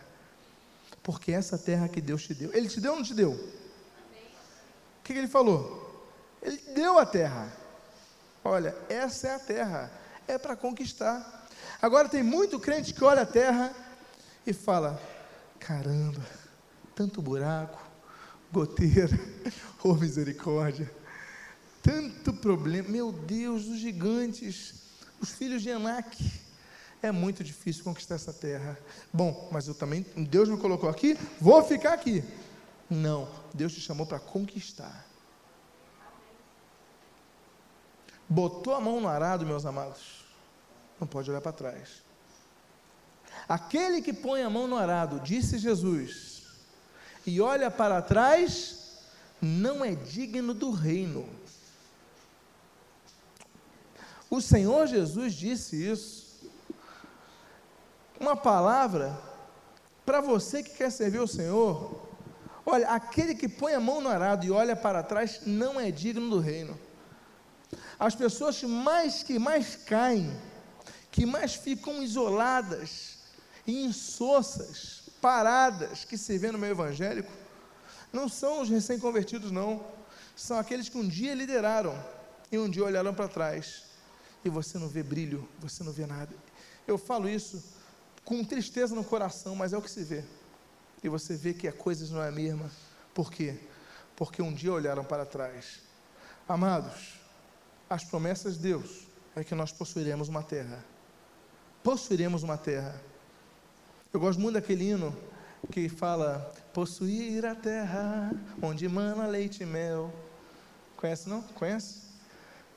Porque 1.02 1.32
essa 1.32 1.58
terra 1.58 1.88
que 1.88 2.00
Deus 2.00 2.22
te 2.22 2.34
deu. 2.34 2.52
Ele 2.54 2.68
te 2.68 2.80
deu 2.80 2.92
ou 2.92 2.98
não 2.98 3.04
te 3.04 3.14
deu? 3.14 3.32
O 3.32 5.02
que, 5.02 5.12
que 5.12 5.18
ele 5.18 5.26
falou? 5.26 6.06
Ele 6.42 6.56
deu 6.74 6.98
a 6.98 7.06
terra. 7.06 7.52
Olha, 8.44 8.76
essa 8.88 9.28
é 9.28 9.34
a 9.34 9.38
terra. 9.38 9.90
É 10.26 10.38
para 10.38 10.54
conquistar. 10.54 11.48
Agora 11.80 12.08
tem 12.08 12.22
muito 12.22 12.60
crente 12.60 12.92
que 12.92 13.02
olha 13.02 13.22
a 13.22 13.26
terra 13.26 13.74
e 14.46 14.52
fala: 14.52 15.00
caramba, 15.58 16.24
tanto 16.94 17.22
buraco, 17.22 17.82
goteira, 18.52 19.18
oh 19.82 19.94
misericórdia, 19.94 20.90
tanto 21.82 22.32
problema. 22.32 22.88
Meu 22.88 23.12
Deus, 23.12 23.66
os 23.66 23.78
gigantes, 23.78 24.74
os 25.20 25.30
filhos 25.30 25.62
de 25.62 25.70
Enac. 25.70 26.47
É 27.02 27.12
muito 27.12 27.44
difícil 27.44 27.84
conquistar 27.84 28.16
essa 28.16 28.32
terra. 28.32 28.76
Bom, 29.12 29.48
mas 29.52 29.68
eu 29.68 29.74
também, 29.74 30.04
Deus 30.16 30.48
me 30.48 30.58
colocou 30.58 30.88
aqui, 30.88 31.16
vou 31.40 31.62
ficar 31.62 31.92
aqui. 31.92 32.24
Não, 32.90 33.28
Deus 33.54 33.72
te 33.72 33.80
chamou 33.80 34.06
para 34.06 34.18
conquistar. 34.18 35.06
Botou 38.28 38.74
a 38.74 38.80
mão 38.80 39.00
no 39.00 39.08
arado, 39.08 39.46
meus 39.46 39.64
amados, 39.64 40.24
não 41.00 41.06
pode 41.06 41.30
olhar 41.30 41.40
para 41.40 41.52
trás. 41.52 42.02
Aquele 43.48 44.02
que 44.02 44.12
põe 44.12 44.42
a 44.42 44.50
mão 44.50 44.66
no 44.66 44.76
arado, 44.76 45.20
disse 45.20 45.56
Jesus, 45.58 46.42
e 47.24 47.40
olha 47.40 47.70
para 47.70 48.02
trás, 48.02 48.98
não 49.40 49.84
é 49.84 49.94
digno 49.94 50.52
do 50.52 50.70
reino. 50.70 51.28
O 54.28 54.40
Senhor 54.40 54.86
Jesus 54.86 55.32
disse 55.32 55.76
isso. 55.76 56.27
Uma 58.18 58.36
palavra 58.36 59.18
para 60.04 60.20
você 60.20 60.62
que 60.62 60.70
quer 60.70 60.90
servir 60.90 61.20
o 61.20 61.28
Senhor. 61.28 62.08
Olha, 62.64 62.88
aquele 62.88 63.34
que 63.34 63.48
põe 63.48 63.74
a 63.74 63.80
mão 63.80 64.00
no 64.00 64.08
arado 64.08 64.44
e 64.44 64.50
olha 64.50 64.74
para 64.74 65.02
trás 65.02 65.40
não 65.46 65.80
é 65.80 65.90
digno 65.90 66.28
do 66.28 66.40
reino. 66.40 66.78
As 67.98 68.14
pessoas 68.14 68.62
mais 68.62 69.22
que 69.22 69.38
mais 69.38 69.76
caem, 69.76 70.34
que 71.10 71.24
mais 71.26 71.54
ficam 71.54 72.02
isoladas 72.02 73.18
insossas, 73.66 75.02
paradas, 75.20 76.04
que 76.04 76.16
se 76.16 76.38
vê 76.38 76.50
no 76.50 76.58
meio 76.58 76.72
evangélico, 76.72 77.30
não 78.12 78.28
são 78.28 78.62
os 78.62 78.68
recém-convertidos, 78.68 79.50
não. 79.50 79.84
São 80.34 80.58
aqueles 80.58 80.88
que 80.88 80.96
um 80.96 81.06
dia 81.06 81.34
lideraram 81.34 81.94
e 82.50 82.58
um 82.58 82.68
dia 82.68 82.84
olharam 82.84 83.12
para 83.12 83.28
trás. 83.28 83.84
E 84.44 84.48
você 84.48 84.78
não 84.78 84.88
vê 84.88 85.02
brilho, 85.02 85.46
você 85.58 85.84
não 85.84 85.92
vê 85.92 86.06
nada. 86.06 86.34
Eu 86.86 86.96
falo 86.96 87.28
isso 87.28 87.62
com 88.28 88.44
tristeza 88.44 88.94
no 88.94 89.02
coração, 89.02 89.56
mas 89.56 89.72
é 89.72 89.78
o 89.78 89.80
que 89.80 89.90
se 89.90 90.04
vê. 90.04 90.22
E 91.02 91.08
você 91.08 91.34
vê 91.34 91.54
que 91.54 91.66
a 91.66 91.72
coisa 91.72 92.14
não 92.14 92.22
é 92.22 92.28
a 92.28 92.30
mesma. 92.30 92.70
Por 93.14 93.32
quê? 93.32 93.58
Porque 94.14 94.42
um 94.42 94.52
dia 94.52 94.70
olharam 94.70 95.02
para 95.02 95.24
trás. 95.24 95.80
Amados, 96.46 97.18
as 97.88 98.04
promessas 98.04 98.58
de 98.58 98.64
Deus 98.64 99.06
é 99.34 99.42
que 99.42 99.54
nós 99.54 99.72
possuiremos 99.72 100.28
uma 100.28 100.42
terra. 100.42 100.84
Possuiremos 101.82 102.42
uma 102.42 102.58
terra. 102.58 103.00
Eu 104.12 104.20
gosto 104.20 104.38
muito 104.38 104.56
daquele 104.56 104.90
hino 104.90 105.16
que 105.72 105.88
fala: 105.88 106.52
possuir 106.74 107.46
a 107.46 107.54
terra 107.54 108.30
onde 108.60 108.86
mana 108.90 109.26
leite 109.26 109.62
e 109.62 109.66
mel. 109.66 110.12
Conhece 110.98 111.30
não? 111.30 111.40
Conhece? 111.54 112.02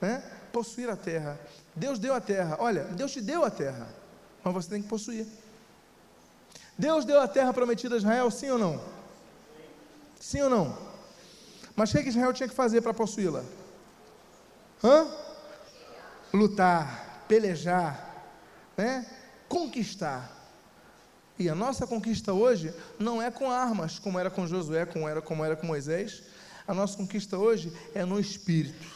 Né? 0.00 0.18
Possuir 0.50 0.88
a 0.88 0.96
terra. 0.96 1.38
Deus 1.76 1.98
deu 1.98 2.14
a 2.14 2.22
terra. 2.22 2.56
Olha, 2.58 2.84
Deus 2.84 3.12
te 3.12 3.20
deu 3.20 3.44
a 3.44 3.50
terra, 3.50 3.86
mas 4.42 4.54
você 4.54 4.70
tem 4.70 4.80
que 4.80 4.88
possuir. 4.88 5.26
Deus 6.82 7.04
deu 7.04 7.20
a 7.20 7.28
terra 7.28 7.52
prometida 7.52 7.94
a 7.94 7.98
Israel, 7.98 8.28
sim 8.28 8.50
ou 8.50 8.58
não? 8.58 8.82
Sim 10.18 10.42
ou 10.42 10.50
não? 10.50 10.76
Mas 11.76 11.90
o 11.90 11.92
que, 11.92 12.00
é 12.00 12.08
Israel 12.08 12.32
tinha 12.32 12.48
que 12.48 12.54
fazer 12.56 12.80
para 12.80 12.92
possuí-la? 12.92 13.44
Hã? 14.82 15.06
Lutar, 16.34 17.24
pelejar, 17.28 18.26
né? 18.76 19.06
conquistar. 19.48 20.28
E 21.38 21.48
a 21.48 21.54
nossa 21.54 21.86
conquista 21.86 22.32
hoje 22.32 22.74
não 22.98 23.22
é 23.22 23.30
com 23.30 23.48
armas, 23.48 24.00
como 24.00 24.18
era 24.18 24.28
com 24.28 24.44
Josué, 24.44 24.84
como 24.84 25.08
era, 25.08 25.22
como 25.22 25.44
era 25.44 25.54
com 25.54 25.68
Moisés. 25.68 26.24
A 26.66 26.74
nossa 26.74 26.96
conquista 26.96 27.38
hoje 27.38 27.72
é 27.94 28.04
no 28.04 28.18
espírito. 28.18 28.88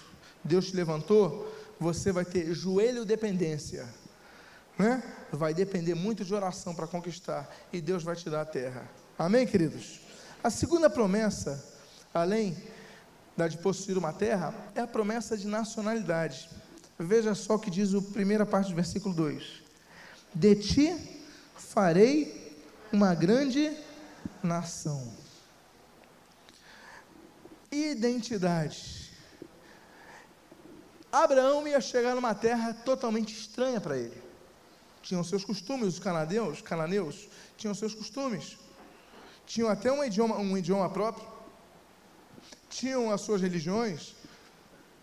Deus 0.42 0.70
te 0.70 0.76
levantou, 0.76 1.54
você 1.78 2.10
vai 2.10 2.24
ter 2.24 2.52
joelho 2.52 3.04
dependência. 3.04 3.86
Né? 4.78 5.02
Vai 5.32 5.54
depender 5.54 5.94
muito 5.94 6.24
de 6.24 6.34
oração 6.34 6.74
para 6.74 6.86
conquistar. 6.86 7.48
E 7.72 7.80
Deus 7.80 8.02
vai 8.02 8.14
te 8.16 8.28
dar 8.28 8.42
a 8.42 8.46
terra. 8.46 8.88
Amém, 9.18 9.46
queridos? 9.46 10.00
A 10.42 10.50
segunda 10.50 10.90
promessa, 10.90 11.64
além 12.12 12.56
da 13.36 13.48
de 13.48 13.58
possuir 13.58 13.98
uma 13.98 14.12
terra, 14.12 14.54
é 14.74 14.80
a 14.80 14.86
promessa 14.86 15.36
de 15.36 15.46
nacionalidade. 15.46 16.48
Veja 16.98 17.34
só 17.34 17.56
o 17.56 17.58
que 17.58 17.70
diz 17.70 17.94
a 17.94 18.00
primeira 18.00 18.46
parte 18.46 18.70
do 18.70 18.76
versículo 18.76 19.14
2: 19.14 19.62
De 20.34 20.54
ti 20.56 21.20
farei 21.56 22.56
uma 22.92 23.14
grande 23.14 23.76
nação. 24.42 25.12
Identidade. 27.70 29.12
Abraão 31.12 31.66
ia 31.66 31.80
chegar 31.80 32.14
numa 32.14 32.34
terra 32.34 32.72
totalmente 32.72 33.34
estranha 33.34 33.80
para 33.80 33.96
ele. 33.96 34.25
Tinham 35.06 35.24
seus 35.24 35.44
costumes, 35.44 35.88
os 35.94 35.98
canadeus, 36.06 36.60
cananeus 36.60 37.16
tinham 37.56 37.74
seus 37.74 37.94
costumes. 38.00 38.44
Tinham 39.46 39.68
até 39.68 39.90
um 39.90 40.02
idioma, 40.04 40.36
um 40.36 40.56
idioma 40.62 40.88
próprio 40.90 41.36
tinham 42.76 43.10
as 43.10 43.22
suas 43.22 43.40
religiões, 43.40 44.14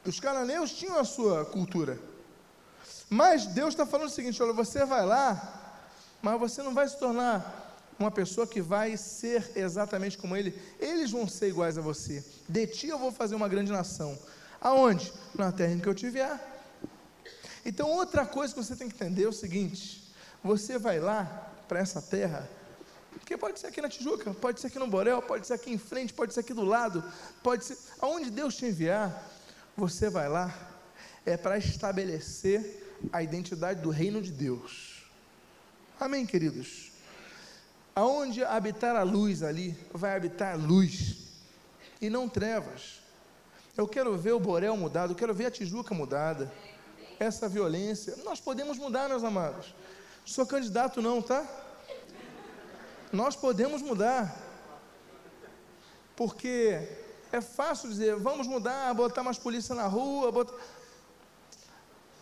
os 0.06 0.20
cananeus 0.20 0.74
tinham 0.74 1.00
a 1.00 1.04
sua 1.04 1.46
cultura. 1.46 2.00
Mas 3.10 3.46
Deus 3.48 3.70
está 3.70 3.86
falando 3.86 4.08
o 4.08 4.12
seguinte: 4.12 4.42
olha, 4.44 4.54
você 4.54 4.86
vai 4.86 5.06
lá, 5.06 5.32
mas 6.22 6.40
você 6.40 6.62
não 6.62 6.74
vai 6.74 6.88
se 6.88 6.98
tornar 7.00 7.62
uma 7.98 8.12
pessoa 8.12 8.46
que 8.46 8.62
vai 8.62 8.98
ser 8.98 9.52
exatamente 9.56 10.18
como 10.18 10.36
ele. 10.36 10.60
Eles 10.80 11.12
vão 11.12 11.28
ser 11.28 11.48
iguais 11.50 11.78
a 11.78 11.82
você. 11.82 12.24
De 12.48 12.68
ti 12.68 12.88
eu 12.88 13.00
vou 13.00 13.12
fazer 13.12 13.36
uma 13.36 13.48
grande 13.48 13.72
nação. 13.72 14.18
Aonde? 14.62 15.12
Na 15.36 15.52
terra 15.52 15.74
em 15.74 15.80
que 15.80 15.88
eu 15.88 15.96
te 15.96 16.10
vier. 16.10 16.53
Então, 17.66 17.90
outra 17.90 18.26
coisa 18.26 18.54
que 18.54 18.64
você 18.64 18.76
tem 18.76 18.90
que 18.90 18.96
entender 18.96 19.24
é 19.24 19.28
o 19.28 19.34
seguinte: 19.34 20.14
você 20.44 20.78
vai 20.78 21.00
lá 21.00 21.52
para 21.68 21.80
essa 21.80 22.02
terra 22.02 22.50
porque 23.20 23.38
pode 23.38 23.60
ser 23.60 23.68
aqui 23.68 23.82
na 23.82 23.90
Tijuca, 23.90 24.34
pode 24.34 24.60
ser 24.60 24.68
aqui 24.68 24.80
no 24.80 24.88
Borel, 24.88 25.22
pode 25.22 25.48
ser 25.48 25.54
aqui 25.54 25.72
em 25.72 25.78
frente, 25.78 26.14
pode 26.14 26.34
ser 26.34 26.42
aqui 26.42 26.54
do 26.54 26.66
lado, 26.66 27.04
pode 27.42 27.64
ser. 27.64 27.78
Aonde 28.02 28.30
Deus 28.30 28.56
te 28.56 28.66
enviar, 28.66 29.30
você 29.78 30.10
vai 30.10 30.28
lá, 30.28 30.54
é 31.26 31.38
para 31.38 31.58
estabelecer 31.58 32.98
a 33.12 33.22
identidade 33.22 33.82
do 33.82 33.90
reino 33.90 34.22
de 34.22 34.32
Deus. 34.32 35.04
Amém, 36.00 36.26
queridos? 36.26 36.92
Aonde 37.96 38.44
habitar 38.44 38.96
a 38.96 39.04
luz 39.04 39.44
ali, 39.44 39.78
vai 39.94 40.16
habitar 40.16 40.58
luz 40.58 41.18
e 42.02 42.10
não 42.10 42.28
trevas. 42.28 43.02
Eu 43.78 43.88
quero 43.88 44.18
ver 44.18 44.34
o 44.34 44.40
Borel 44.40 44.76
mudado, 44.76 45.14
eu 45.14 45.16
quero 45.16 45.34
ver 45.34 45.46
a 45.46 45.52
Tijuca 45.52 45.94
mudada. 45.96 46.52
Essa 47.24 47.48
violência, 47.48 48.18
nós 48.26 48.42
podemos 48.42 48.78
mudar, 48.78 49.08
meus 49.08 49.24
amados. 49.24 49.74
Sou 50.26 50.46
candidato 50.46 51.02
não, 51.02 51.22
tá? 51.22 51.42
nós 53.14 53.34
podemos 53.34 53.82
mudar. 53.82 54.36
Porque 56.18 56.86
é 57.32 57.40
fácil 57.40 57.88
dizer, 57.88 58.18
vamos 58.18 58.46
mudar, 58.46 58.94
botar 58.94 59.24
mais 59.24 59.38
polícia 59.38 59.74
na 59.74 59.88
rua, 59.88 60.34
botar... 60.34 60.54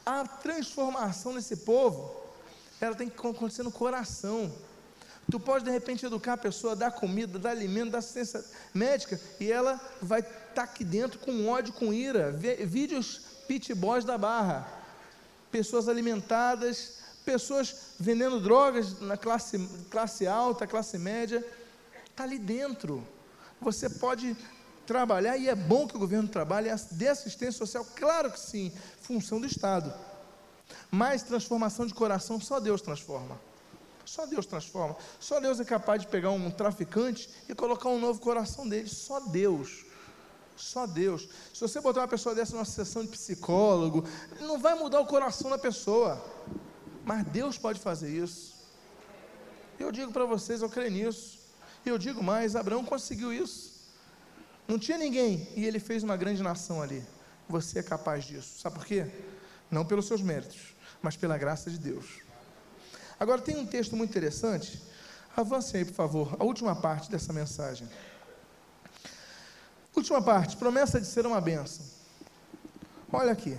A 0.05 0.27
transformação 0.27 1.33
nesse 1.33 1.57
povo, 1.57 2.13
ela 2.79 2.93
tem 2.93 3.09
que 3.09 3.15
acontecer 3.15 3.63
no 3.63 3.71
coração. 3.71 4.53
Tu 5.31 5.39
pode 5.39 5.65
de 5.65 5.71
repente 5.71 6.05
educar 6.05 6.33
a 6.33 6.37
pessoa, 6.37 6.75
dar 6.75 6.91
comida, 6.91 7.39
dar 7.39 7.51
alimento, 7.51 7.91
dar 7.91 7.99
assistência 7.99 8.45
médica, 8.71 9.19
e 9.39 9.51
ela 9.51 9.81
vai 9.99 10.19
estar 10.19 10.35
tá 10.53 10.63
aqui 10.63 10.83
dentro 10.83 11.17
com 11.17 11.47
ódio, 11.47 11.73
com 11.73 11.91
ira. 11.91 12.31
Vídeos 12.31 13.21
pit 13.47 13.73
boys 13.73 14.05
da 14.05 14.15
barra. 14.15 14.80
Pessoas 15.51 15.89
alimentadas, 15.89 16.99
pessoas 17.25 17.93
vendendo 17.99 18.39
drogas 18.39 18.99
na 18.99 19.17
classe, 19.17 19.59
classe 19.89 20.25
alta, 20.25 20.65
classe 20.65 20.97
média, 20.97 21.45
está 22.09 22.23
ali 22.23 22.39
dentro. 22.39 23.05
Você 23.59 23.89
pode 23.89 24.35
trabalhar, 24.85 25.37
e 25.37 25.47
é 25.47 25.55
bom 25.55 25.87
que 25.87 25.95
o 25.95 25.99
governo 25.99 26.27
trabalhe, 26.27 26.69
dê 26.91 27.07
assistência 27.07 27.59
social, 27.59 27.85
claro 27.95 28.31
que 28.31 28.39
sim, 28.39 28.71
função 29.01 29.39
do 29.39 29.45
Estado. 29.45 29.93
Mas 30.89 31.23
transformação 31.23 31.85
de 31.85 31.93
coração 31.93 32.39
só 32.39 32.59
Deus 32.59 32.81
transforma. 32.81 33.39
Só 34.05 34.25
Deus 34.25 34.45
transforma. 34.45 34.95
Só 35.19 35.39
Deus 35.39 35.59
é 35.59 35.65
capaz 35.65 36.01
de 36.01 36.07
pegar 36.07 36.31
um 36.31 36.51
traficante 36.51 37.29
e 37.47 37.55
colocar 37.55 37.89
um 37.89 37.99
novo 37.99 38.19
coração 38.19 38.67
dele. 38.67 38.89
Só 38.89 39.19
Deus. 39.19 39.85
Só 40.55 40.85
Deus. 40.85 41.27
Se 41.53 41.59
você 41.61 41.81
botar 41.81 42.01
uma 42.01 42.07
pessoa 42.07 42.35
dessa 42.35 42.53
numa 42.53 42.65
sessão 42.65 43.03
de 43.03 43.09
psicólogo, 43.09 44.05
não 44.39 44.59
vai 44.59 44.75
mudar 44.75 44.99
o 44.99 45.05
coração 45.05 45.49
da 45.49 45.57
pessoa. 45.57 46.23
Mas 47.03 47.25
Deus 47.25 47.57
pode 47.57 47.79
fazer 47.79 48.09
isso. 48.09 48.55
Eu 49.79 49.91
digo 49.91 50.11
para 50.11 50.25
vocês, 50.25 50.61
eu 50.61 50.69
creio 50.69 50.91
nisso. 50.91 51.39
E 51.85 51.89
eu 51.89 51.97
digo 51.97 52.23
mais: 52.23 52.55
Abraão 52.55 52.85
conseguiu 52.85 53.33
isso. 53.33 53.71
Não 54.67 54.77
tinha 54.77 54.97
ninguém 54.97 55.47
e 55.55 55.65
ele 55.65 55.79
fez 55.79 56.03
uma 56.03 56.15
grande 56.15 56.41
nação 56.43 56.81
ali. 56.81 57.03
Você 57.49 57.79
é 57.79 57.83
capaz 57.83 58.25
disso. 58.25 58.59
Sabe 58.59 58.75
por 58.75 58.85
quê? 58.85 59.07
Não 59.69 59.83
pelos 59.83 60.05
seus 60.05 60.21
méritos, 60.21 60.75
mas 61.01 61.17
pela 61.17 61.37
graça 61.37 61.69
de 61.69 61.77
Deus. 61.77 62.21
Agora 63.19 63.41
tem 63.41 63.57
um 63.57 63.65
texto 63.65 63.95
muito 63.95 64.09
interessante, 64.09 64.81
Avance 65.35 65.77
aí, 65.77 65.85
por 65.85 65.93
favor, 65.93 66.35
a 66.37 66.43
última 66.43 66.75
parte 66.75 67.09
dessa 67.09 67.31
mensagem. 67.31 67.87
Última 69.95 70.21
parte, 70.21 70.57
promessa 70.57 70.99
de 70.99 71.07
ser 71.07 71.25
uma 71.25 71.41
bênção. 71.41 71.85
Olha 73.11 73.31
aqui. 73.31 73.57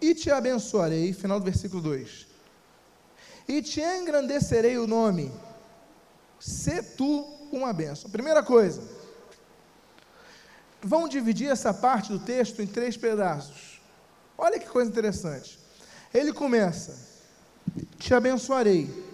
E 0.00 0.14
te 0.14 0.30
abençoarei, 0.30 1.12
final 1.12 1.38
do 1.38 1.44
versículo 1.44 1.82
2. 1.82 2.26
E 3.46 3.62
te 3.62 3.80
engrandecerei 3.80 4.78
o 4.78 4.86
nome. 4.86 5.32
Se 6.38 6.82
tu 6.82 7.38
uma 7.52 7.72
bênção. 7.72 8.10
Primeira 8.10 8.42
coisa. 8.42 8.82
Vamos 10.82 11.10
dividir 11.10 11.50
essa 11.50 11.74
parte 11.74 12.12
do 12.12 12.18
texto 12.18 12.62
em 12.62 12.66
três 12.66 12.96
pedaços. 12.96 13.80
Olha 14.36 14.58
que 14.58 14.66
coisa 14.66 14.90
interessante. 14.90 15.58
Ele 16.14 16.32
começa: 16.32 16.96
Te 17.98 18.14
abençoarei. 18.14 19.06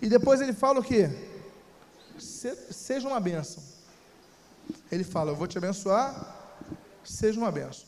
E 0.00 0.08
depois 0.08 0.40
ele 0.40 0.52
fala 0.52 0.80
o 0.80 0.84
que? 0.84 1.08
Se, 2.18 2.54
seja 2.72 3.08
uma 3.08 3.20
bênção. 3.20 3.62
Ele 4.90 5.04
fala: 5.04 5.30
Eu 5.30 5.36
vou 5.36 5.46
te 5.46 5.58
abençoar, 5.58 6.36
seja 7.04 7.38
uma 7.38 7.50
bênção. 7.50 7.86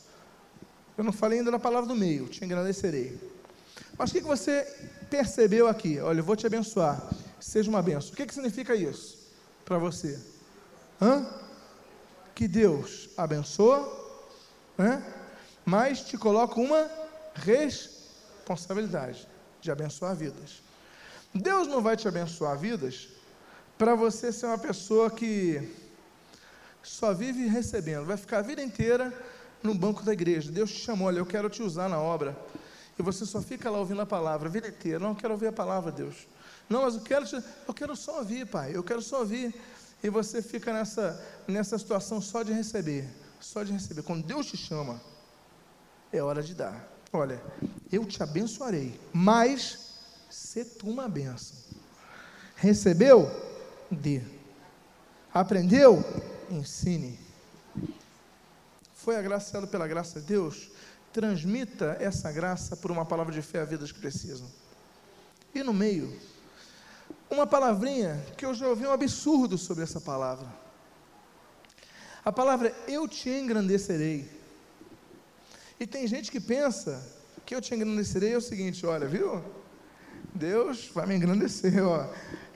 Eu 0.97 1.03
não 1.03 1.11
falei 1.11 1.39
ainda 1.39 1.51
na 1.51 1.59
palavra 1.59 1.87
do 1.87 1.95
meio, 1.95 2.27
te 2.27 2.43
agradecerei. 2.43 3.19
Mas 3.97 4.09
o 4.09 4.13
que, 4.13 4.21
você 4.21 4.63
percebeu 5.09 5.67
aqui? 5.67 5.99
Olha, 5.99 6.19
eu 6.19 6.23
vou 6.23 6.35
te 6.35 6.45
abençoar, 6.45 7.01
seja 7.39 7.69
uma 7.69 7.81
bênção. 7.81 8.13
O 8.13 8.15
que, 8.15 8.25
que 8.25 8.33
significa 8.33 8.75
isso 8.75 9.17
para 9.65 9.77
você? 9.77 10.19
Hã? 11.01 11.25
Que 12.35 12.47
Deus 12.47 13.09
abençoa, 13.17 13.87
né? 14.77 15.03
mas 15.65 16.01
te 16.01 16.17
coloca 16.17 16.59
uma 16.59 16.89
responsabilidade 17.35 19.27
de 19.59 19.71
abençoar 19.71 20.15
vidas. 20.15 20.61
Deus 21.33 21.67
não 21.67 21.81
vai 21.81 21.95
te 21.95 22.07
abençoar 22.07 22.57
vidas 22.57 23.09
para 23.77 23.95
você 23.95 24.31
ser 24.31 24.47
uma 24.47 24.57
pessoa 24.57 25.09
que 25.09 25.80
só 26.83 27.13
vive 27.13 27.47
recebendo, 27.47 28.05
vai 28.05 28.17
ficar 28.17 28.39
a 28.39 28.41
vida 28.41 28.61
inteira 28.61 29.13
no 29.61 29.73
banco 29.73 30.03
da 30.03 30.13
igreja. 30.13 30.51
Deus 30.51 30.71
te 30.71 30.79
chamou, 30.79 31.07
olha, 31.07 31.19
eu 31.19 31.25
quero 31.25 31.49
te 31.49 31.61
usar 31.61 31.87
na 31.87 31.99
obra. 31.99 32.35
E 32.97 33.03
você 33.03 33.25
só 33.25 33.41
fica 33.41 33.69
lá 33.69 33.79
ouvindo 33.79 34.01
a 34.01 34.05
palavra 34.05 34.47
a 34.47 34.51
vida 34.51 34.67
inteira. 34.67 34.99
Não, 34.99 35.09
eu 35.09 35.15
quero 35.15 35.33
ouvir 35.33 35.47
a 35.47 35.51
palavra, 35.51 35.91
Deus. 35.91 36.27
Não, 36.69 36.83
mas 36.83 36.95
eu 36.95 37.01
quero, 37.01 37.25
te, 37.25 37.35
eu 37.67 37.73
quero 37.73 37.95
só 37.95 38.19
ouvir, 38.19 38.45
Pai. 38.47 38.75
Eu 38.75 38.83
quero 38.83 39.01
só 39.01 39.19
ouvir. 39.19 39.53
E 40.03 40.09
você 40.09 40.41
fica 40.41 40.73
nessa, 40.73 41.23
nessa 41.47 41.77
situação 41.77 42.21
só 42.21 42.43
de 42.43 42.51
receber. 42.51 43.07
Só 43.39 43.63
de 43.63 43.71
receber. 43.71 44.03
Quando 44.03 44.25
Deus 44.25 44.47
te 44.47 44.57
chama, 44.57 45.01
é 46.11 46.21
hora 46.21 46.41
de 46.41 46.53
dar. 46.53 46.87
Olha, 47.13 47.41
eu 47.91 48.05
te 48.05 48.21
abençoarei, 48.23 48.99
mas 49.11 49.99
ser 50.29 50.65
tu 50.65 50.89
uma 50.89 51.09
benção. 51.09 51.57
Recebeu? 52.55 53.29
Dê. 53.89 54.21
Aprendeu? 55.33 56.03
Ensine. 56.51 57.17
Foi 58.93 59.15
agraciado 59.15 59.67
pela 59.67 59.87
graça 59.87 60.19
de 60.19 60.27
Deus? 60.27 60.69
Transmita 61.13 61.97
essa 61.99 62.31
graça 62.31 62.75
por 62.75 62.91
uma 62.91 63.05
palavra 63.05 63.33
de 63.33 63.41
fé 63.41 63.61
a 63.61 63.65
vidas 63.65 63.91
que 63.91 63.99
precisam. 63.99 64.47
E 65.55 65.63
no 65.63 65.73
meio, 65.73 66.15
uma 67.29 67.47
palavrinha 67.47 68.23
que 68.37 68.45
eu 68.45 68.53
já 68.53 68.67
ouvi 68.67 68.85
um 68.85 68.91
absurdo 68.91 69.57
sobre 69.57 69.83
essa 69.83 69.99
palavra. 69.99 70.47
A 72.23 72.31
palavra 72.31 72.75
eu 72.87 73.07
te 73.07 73.29
engrandecerei. 73.29 74.29
E 75.79 75.87
tem 75.87 76.05
gente 76.05 76.29
que 76.29 76.39
pensa 76.39 77.01
que 77.45 77.55
eu 77.55 77.61
te 77.61 77.73
engrandecerei 77.73 78.33
é 78.33 78.37
o 78.37 78.41
seguinte: 78.41 78.85
olha, 78.85 79.07
viu? 79.07 79.43
Deus 80.33 80.89
vai 80.93 81.07
me 81.07 81.15
engrandecer, 81.15 81.83
ó. 81.83 82.07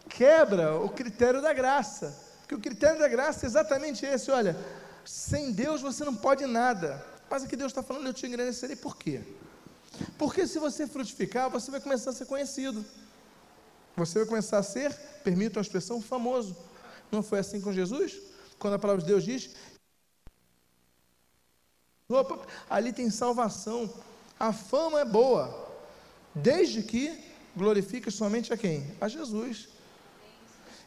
Quebra 0.08 0.76
o 0.76 0.90
critério 0.90 1.42
da 1.42 1.52
graça. 1.54 2.25
Porque 2.46 2.54
o 2.54 2.60
critério 2.60 3.00
da 3.00 3.08
graça 3.08 3.44
é 3.44 3.48
exatamente 3.48 4.06
esse, 4.06 4.30
olha, 4.30 4.56
sem 5.04 5.52
Deus 5.52 5.82
você 5.82 6.06
não 6.06 6.16
pode 6.16 6.46
nada. 6.46 7.04
Mas 7.28 7.44
aqui 7.44 7.56
Deus 7.56 7.72
está 7.72 7.82
falando, 7.82 8.06
eu 8.06 8.14
te 8.14 8.28
engrandecerei 8.28 8.76
por 8.76 8.96
quê? 8.96 9.24
Porque 10.16 10.46
se 10.46 10.60
você 10.60 10.86
frutificar, 10.86 11.50
você 11.50 11.72
vai 11.72 11.82
começar 11.82 12.12
a 12.12 12.14
ser 12.14 12.28
conhecido. 12.28 12.86
Você 13.98 14.20
vai 14.20 14.28
começar 14.28 14.60
a 14.60 14.64
ser, 14.64 14.94
permita 15.24 15.58
uma 15.58 15.64
expressão, 15.64 16.00
famoso. 16.00 16.56
Não 17.12 17.24
foi 17.24 17.40
assim 17.40 17.60
com 17.60 17.74
Jesus? 17.74 18.22
Quando 18.60 18.76
a 18.76 18.80
palavra 18.80 19.02
de 19.02 19.08
Deus 19.08 19.24
diz, 19.24 19.50
opa, 22.08 22.46
ali 22.70 22.94
tem 22.94 23.10
salvação. 23.10 23.92
A 24.40 24.54
fama 24.54 25.00
é 25.00 25.06
boa, 25.06 25.68
desde 26.36 26.84
que 26.84 27.24
glorifica 27.56 28.12
somente 28.12 28.54
a 28.54 28.58
quem? 28.58 28.96
A 29.02 29.08
Jesus. 29.08 29.68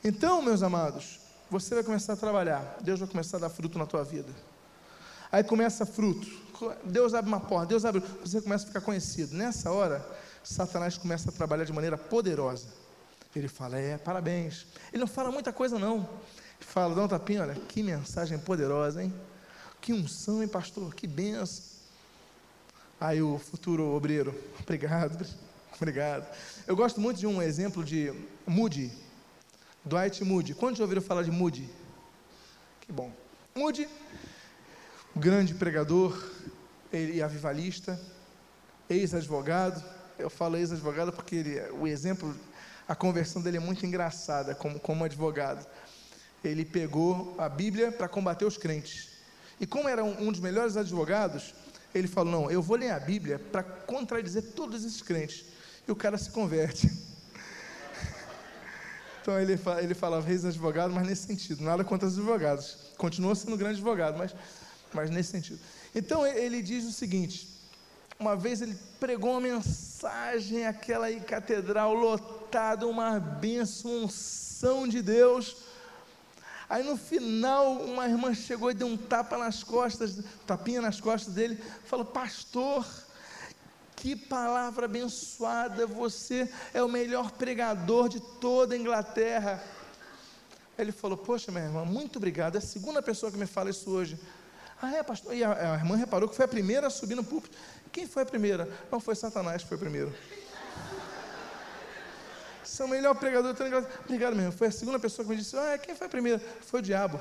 Então, 0.05 0.41
meus 0.41 0.63
amados, 0.63 1.19
você 1.51 1.75
vai 1.75 1.85
começar 1.85 2.13
a 2.13 2.17
trabalhar, 2.17 2.79
Deus 2.81 3.01
vai 3.01 3.09
começar 3.09 3.39
a 3.39 3.41
dar 3.41 3.51
fruto 3.51 3.79
na 3.79 3.87
tua 3.87 4.05
vida. 4.05 4.33
Aí 5.31 5.43
começa 5.45 5.85
fruto, 5.85 6.27
Deus 6.85 7.15
abre 7.15 7.29
uma 7.29 7.41
porta, 7.41 7.67
Deus 7.67 7.85
abre, 7.85 8.03
você 8.21 8.41
começa 8.41 8.65
a 8.65 8.69
ficar 8.69 8.81
conhecido. 8.81 9.35
Nessa 9.35 9.71
hora, 9.71 10.05
Satanás 10.43 10.97
começa 10.97 11.29
a 11.29 11.33
trabalhar 11.33 11.65
de 11.65 11.73
maneira 11.73 11.99
poderosa. 11.99 12.67
Ele 13.37 13.49
fala, 13.49 13.79
é, 13.79 13.99
parabéns. 13.99 14.67
Ele 14.93 15.01
não 15.01 15.07
fala 15.07 15.31
muita 15.31 15.53
coisa, 15.53 15.79
não. 15.79 15.97
Ele 15.99 16.07
fala, 16.61 16.95
dá 16.95 17.05
um 17.05 17.09
tapinha, 17.09 17.43
olha, 17.43 17.55
que 17.55 17.83
mensagem 17.83 18.39
poderosa, 18.39 19.03
hein? 19.03 19.15
Que 19.81 19.93
unção, 19.93 20.43
hein, 20.43 20.49
pastor? 20.49 20.95
Que 20.95 21.07
benção. 21.07 21.79
Aí 23.01 23.23
o 23.23 23.39
futuro 23.39 23.95
obreiro, 23.95 24.35
obrigado, 24.61 25.25
obrigado. 25.77 26.27
Eu 26.67 26.75
gosto 26.75 27.01
muito 27.01 27.21
de 27.21 27.27
um 27.27 27.41
exemplo 27.41 27.85
de 27.85 28.13
Moody, 28.45 28.91
Dwight 29.89 30.23
Moody. 30.23 30.55
Quantos 30.55 30.79
já 30.79 30.85
ouviram 30.85 31.01
falar 31.01 31.23
de 31.23 31.31
Moody? 31.31 31.69
Que 32.83 32.93
bom. 32.93 33.11
Moody, 33.55 33.89
grande 35.17 35.55
pregador 35.55 36.23
e 36.93 37.23
avivalista, 37.23 37.99
ex-advogado. 38.89 39.83
Eu 40.19 40.29
falo 40.29 40.57
ex-advogado 40.57 41.13
porque 41.13 41.37
ele, 41.37 41.61
o 41.73 41.87
exemplo, 41.87 42.37
a 42.87 42.95
conversão 42.95 43.41
dele 43.41 43.57
é 43.57 43.61
muito 43.61 43.85
engraçada 43.87 44.55
como, 44.55 44.79
como 44.79 45.05
advogado. 45.05 45.67
Ele 46.45 46.65
pegou 46.65 47.35
a 47.39 47.49
Bíblia 47.49 47.91
para 47.91 48.09
combater 48.09 48.45
os 48.45 48.59
crentes. 48.59 49.09
E 49.59 49.67
como 49.67 49.89
era 49.89 50.05
um, 50.05 50.29
um 50.29 50.31
dos 50.31 50.41
melhores 50.41 50.77
advogados, 50.77 51.55
ele 51.95 52.07
falou: 52.07 52.31
Não, 52.31 52.51
eu 52.51 52.61
vou 52.61 52.77
ler 52.77 52.91
a 52.91 53.01
Bíblia 53.01 53.39
para 53.39 53.63
contradizer 53.63 54.53
todos 54.55 54.85
esses 54.85 55.01
crentes 55.01 55.47
e 55.87 55.91
o 55.91 55.97
cara 55.97 56.19
se 56.19 56.31
converte. 56.31 57.08
Então 59.29 59.39
ele, 59.39 59.61
ele 59.83 59.95
falava 59.95 60.27
reis 60.27 60.43
advogado, 60.43 60.91
mas 60.91 61.07
nesse 61.07 61.27
sentido, 61.27 61.63
nada 61.63 61.85
contra 61.85 62.09
os 62.09 62.17
advogados. 62.17 62.79
Continua 62.97 63.35
sendo 63.35 63.59
grande 63.59 63.75
advogado, 63.75 64.17
mas, 64.17 64.35
mas 64.91 65.11
nesse 65.11 65.33
sentido. 65.33 65.61
Então 65.95 66.27
ele 66.27 66.63
diz 66.63 66.87
o 66.87 66.93
seguinte: 66.93 67.47
uma 68.19 68.35
vez 68.35 68.63
ele 68.63 68.75
pregou 68.99 69.33
uma 69.33 69.41
mensagem, 69.43 70.67
aquela 70.67 71.05
aí, 71.05 71.21
catedral 71.21 71.93
lotada, 71.93 72.87
uma 72.87 73.21
bênção, 73.21 74.05
unção 74.05 74.89
de 74.89 75.03
Deus. 75.03 75.59
Aí 76.67 76.83
no 76.83 76.97
final, 76.97 77.83
uma 77.83 78.09
irmã 78.09 78.33
chegou 78.33 78.71
e 78.71 78.75
deu 78.75 78.87
um 78.87 78.97
tapa 78.97 79.37
nas 79.37 79.63
costas, 79.63 80.25
tapinha 80.47 80.81
nas 80.81 81.03
costas 81.03 81.35
dele, 81.35 81.63
falou: 81.85 82.07
Pastor, 82.07 82.83
que 83.99 84.15
palavra 84.15 84.85
abençoada! 84.85 85.85
Você 85.87 86.49
é 86.73 86.81
o 86.83 86.89
melhor 86.89 87.33
pregador 87.33 88.09
de 88.09 88.21
toda 88.21 88.75
a 88.75 88.79
Inglaterra. 88.79 89.63
Ele 90.79 90.93
falou: 90.93 91.19
Poxa, 91.19 91.51
minha 91.51 91.65
irmã, 91.65 91.85
muito 91.85 92.17
obrigado. 92.17 92.55
É 92.55 92.59
a 92.59 92.63
segunda 92.63 93.03
pessoa 93.03 93.33
que 93.33 93.37
me 93.39 93.47
fala 93.47 93.71
isso 93.71 93.91
hoje. 93.91 94.19
Ah, 94.81 94.95
é, 94.95 95.03
pastor? 95.03 95.35
E 95.35 95.43
a, 95.43 95.75
a 95.75 95.75
irmã 95.75 95.97
reparou 95.97 96.29
que 96.29 96.37
foi 96.37 96.45
a 96.45 96.49
primeira 96.49 96.87
a 96.87 96.91
subir 96.91 97.17
no 97.17 97.25
púlpito. 97.25 97.59
Quem 97.91 98.07
foi 98.07 98.23
a 98.23 98.27
primeira? 98.27 98.69
Não 98.91 99.01
foi 99.01 99.17
Satanás 99.17 99.63
que 99.63 99.69
foi 99.69 99.77
o 99.77 99.81
primeiro. 99.81 100.15
Você 102.63 102.83
é 102.83 102.85
o 102.85 102.89
melhor 102.89 103.17
pregador 103.17 103.51
de 103.51 103.59
toda 103.59 103.65
a 103.65 103.69
Inglaterra. 103.69 104.01
Obrigado, 104.05 104.35
meu 104.35 104.45
irmão. 104.45 104.57
Foi 104.57 104.69
a 104.69 104.73
segunda 104.73 105.01
pessoa 105.01 105.25
que 105.27 105.31
me 105.33 105.37
disse: 105.37 105.57
Ah, 105.57 105.77
quem 105.77 105.97
foi 105.97 106.07
a 106.07 106.11
primeira? 106.11 106.41
Foi 106.61 106.79
o 106.79 106.83
diabo. 106.83 107.21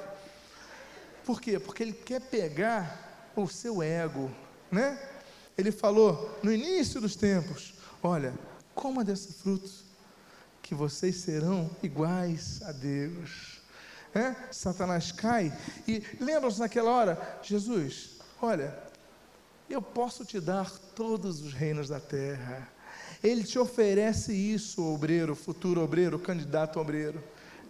Por 1.26 1.42
quê? 1.42 1.60
Porque 1.60 1.82
ele 1.82 1.94
quer 1.94 2.22
pegar 2.22 3.32
o 3.36 3.48
seu 3.48 3.82
ego, 3.82 4.32
né? 4.72 5.17
Ele 5.58 5.72
falou 5.72 6.38
no 6.43 6.54
início 6.54 7.02
dos 7.02 7.15
tempos: 7.15 7.74
Olha, 8.04 8.34
coma 8.76 9.04
desse 9.04 9.34
fruto, 9.34 9.70
que 10.62 10.76
vocês 10.76 11.15
serão 11.17 11.70
iguais 11.82 12.62
a 12.63 12.72
Deus. 12.72 13.58
É? 14.13 14.36
Satanás 14.52 15.12
cai 15.12 15.56
e 15.88 16.04
lembram-se 16.19 16.60
naquela 16.60 16.92
hora: 16.92 17.40
Jesus, 17.42 18.12
olha, 18.42 18.77
eu 19.69 19.82
posso 19.82 20.23
te 20.23 20.40
dar 20.40 20.69
todos 20.96 21.42
os 21.42 21.54
reinos 21.54 21.90
da 21.90 22.00
terra. 22.00 22.67
Ele 23.23 23.44
te 23.44 23.58
oferece 23.58 24.32
isso, 24.32 24.84
obreiro, 24.84 25.36
futuro 25.36 25.82
obreiro, 25.82 26.19
candidato 26.19 26.79
obreiro. 26.79 27.23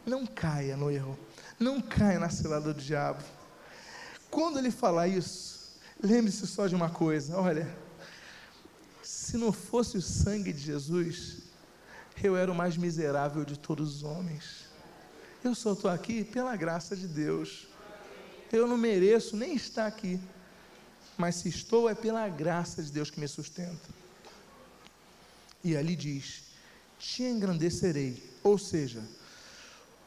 Não 0.05 0.25
caia 0.25 0.75
no 0.75 0.91
erro, 0.91 1.17
não 1.59 1.81
caia 1.81 2.19
na 2.19 2.29
cilada 2.29 2.73
do 2.73 2.81
diabo. 2.81 3.23
Quando 4.29 4.59
ele 4.59 4.71
falar 4.71 5.07
isso, 5.07 5.56
Lembre-se 6.01 6.45
só 6.47 6.67
de 6.67 6.75
uma 6.75 6.89
coisa: 6.89 7.37
olha, 7.37 7.67
se 9.03 9.37
não 9.37 9.51
fosse 9.51 9.97
o 9.97 10.01
sangue 10.01 10.53
de 10.53 10.59
Jesus 10.59 11.47
eu 12.23 12.35
era 12.35 12.51
o 12.51 12.55
mais 12.55 12.77
miserável 12.77 13.45
de 13.45 13.57
todos 13.57 13.97
os 13.97 14.03
homens. 14.03 14.65
Eu 15.43 15.53
só 15.53 15.73
estou 15.73 15.89
aqui 15.89 16.23
pela 16.23 16.55
graça 16.55 16.95
de 16.95 17.07
Deus. 17.07 17.67
Eu 18.51 18.67
não 18.67 18.77
mereço 18.77 19.35
nem 19.35 19.55
estar 19.55 19.85
aqui. 19.85 20.19
Mas 21.17 21.35
se 21.35 21.49
estou, 21.49 21.89
é 21.89 21.95
pela 21.95 22.27
graça 22.27 22.81
de 22.81 22.91
Deus 22.91 23.11
que 23.11 23.19
me 23.19 23.27
sustenta. 23.27 23.89
E 25.63 25.75
ali 25.75 25.95
diz: 25.95 26.43
Te 26.97 27.23
engrandecerei. 27.23 28.23
Ou 28.43 28.57
seja, 28.57 29.03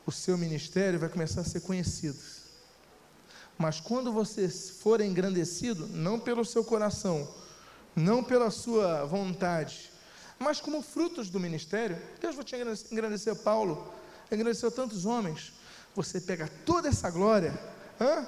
o 0.04 0.10
seu 0.10 0.36
ministério 0.36 0.98
vai 0.98 1.08
começar 1.08 1.42
a 1.42 1.44
ser 1.44 1.60
conhecido. 1.60 2.18
Mas 3.60 3.78
quando 3.78 4.10
você 4.10 4.48
for 4.48 5.02
engrandecido, 5.02 5.86
não 5.86 6.18
pelo 6.18 6.46
seu 6.46 6.64
coração, 6.64 7.28
não 7.94 8.24
pela 8.24 8.50
sua 8.50 9.04
vontade, 9.04 9.92
mas 10.38 10.62
como 10.62 10.80
frutos 10.80 11.28
do 11.28 11.38
ministério, 11.38 11.98
Deus 12.18 12.34
vai 12.34 12.42
te 12.42 12.56
engrandecer, 12.90 13.36
Paulo, 13.36 13.92
engrandeceu 14.32 14.70
tantos 14.70 15.04
homens. 15.04 15.52
Você 15.94 16.22
pega 16.22 16.48
toda 16.64 16.88
essa 16.88 17.10
glória, 17.10 17.52
hã? 18.00 18.26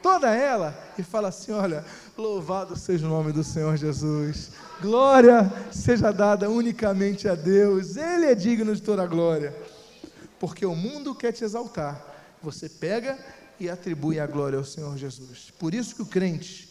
toda 0.00 0.32
ela, 0.32 0.72
e 0.96 1.02
fala 1.02 1.26
assim: 1.26 1.50
Olha, 1.50 1.84
louvado 2.16 2.76
seja 2.76 3.04
o 3.04 3.10
nome 3.10 3.32
do 3.32 3.42
Senhor 3.42 3.76
Jesus, 3.76 4.52
glória 4.80 5.50
seja 5.72 6.12
dada 6.12 6.48
unicamente 6.48 7.28
a 7.28 7.34
Deus, 7.34 7.96
Ele 7.96 8.26
é 8.26 8.34
digno 8.36 8.76
de 8.76 8.80
toda 8.80 9.02
a 9.02 9.08
glória, 9.08 9.52
porque 10.38 10.64
o 10.64 10.76
mundo 10.76 11.16
quer 11.16 11.32
te 11.32 11.42
exaltar. 11.42 12.00
Você 12.40 12.68
pega 12.68 13.18
e 13.60 13.68
atribui 13.68 14.20
a 14.20 14.26
glória 14.26 14.58
ao 14.58 14.64
Senhor 14.64 14.96
Jesus. 14.96 15.52
Por 15.58 15.74
isso 15.74 15.94
que 15.94 16.02
o 16.02 16.06
crente, 16.06 16.68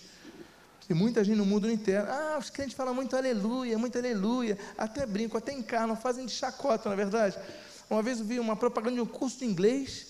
e 0.89 0.93
muita 0.93 1.23
gente 1.23 1.37
no 1.37 1.45
mundo 1.45 1.69
inteiro, 1.69 2.05
ah, 2.07 2.37
os 2.39 2.49
crentes 2.49 2.75
falam 2.75 2.93
muito 2.93 3.15
aleluia, 3.15 3.77
muito 3.77 3.97
aleluia, 3.97 4.57
até 4.77 5.05
brinco, 5.05 5.37
até 5.37 5.51
encarnam, 5.51 5.95
fazem 5.95 6.25
de 6.25 6.31
chacota, 6.31 6.87
na 6.89 6.93
é 6.93 6.97
verdade. 6.97 7.37
Uma 7.89 8.01
vez 8.01 8.19
eu 8.19 8.25
vi 8.25 8.39
uma 8.39 8.55
propaganda 8.55 8.95
de 8.95 9.01
um 9.01 9.05
curso 9.05 9.39
de 9.39 9.45
inglês, 9.45 10.07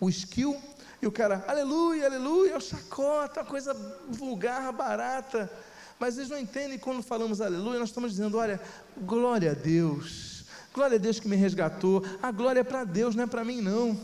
o 0.00 0.08
skill, 0.08 0.56
e 1.02 1.06
o 1.06 1.12
cara, 1.12 1.44
aleluia, 1.48 2.06
aleluia, 2.06 2.52
é 2.52 2.56
o 2.56 2.60
chacota, 2.60 3.40
uma 3.40 3.46
coisa 3.46 3.74
vulgar, 4.08 4.72
barata. 4.72 5.50
Mas 5.98 6.16
eles 6.16 6.30
não 6.30 6.38
entendem 6.38 6.78
quando 6.78 7.02
falamos 7.02 7.40
aleluia, 7.40 7.78
nós 7.78 7.88
estamos 7.88 8.12
dizendo, 8.12 8.38
olha, 8.38 8.60
glória 8.98 9.50
a 9.50 9.54
Deus, 9.54 10.44
glória 10.72 10.96
a 10.96 10.98
Deus 10.98 11.18
que 11.18 11.28
me 11.28 11.36
resgatou, 11.36 12.04
a 12.22 12.30
glória 12.30 12.60
é 12.60 12.64
para 12.64 12.84
Deus, 12.84 13.14
não 13.14 13.24
é 13.24 13.26
para 13.26 13.44
mim 13.44 13.60
não. 13.60 13.98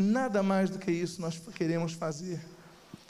Nada 0.00 0.42
mais 0.42 0.70
do 0.70 0.78
que 0.78 0.90
isso 0.90 1.20
nós 1.20 1.40
queremos 1.54 1.92
fazer. 1.92 2.40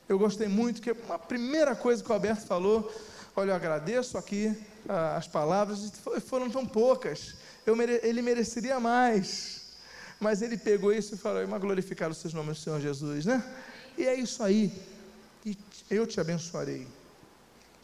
Eu 0.08 0.18
gostei 0.18 0.48
muito 0.48 0.82
que 0.82 0.90
a 0.90 1.18
primeira 1.18 1.76
coisa 1.76 2.02
que 2.02 2.10
o 2.10 2.12
Alberto 2.12 2.46
falou, 2.46 2.92
olha, 3.36 3.52
eu 3.52 3.54
agradeço 3.54 4.18
aqui 4.18 4.56
ah, 4.88 5.16
as 5.16 5.28
palavras, 5.28 5.92
foram 6.26 6.50
tão 6.50 6.66
poucas, 6.66 7.36
mere, 7.76 8.00
ele 8.02 8.20
mereceria 8.22 8.80
mais. 8.80 9.60
Mas 10.18 10.42
ele 10.42 10.58
pegou 10.58 10.92
isso 10.92 11.14
e 11.14 11.18
falou: 11.18 11.46
Mas 11.48 11.60
glorificar 11.60 12.10
os 12.10 12.18
seus 12.18 12.34
nomes, 12.34 12.58
Senhor 12.58 12.78
Jesus, 12.80 13.24
né? 13.24 13.42
E 13.96 14.04
é 14.04 14.14
isso 14.14 14.42
aí. 14.42 14.70
E 15.46 15.56
eu 15.90 16.06
te 16.06 16.20
abençoarei. 16.20 16.86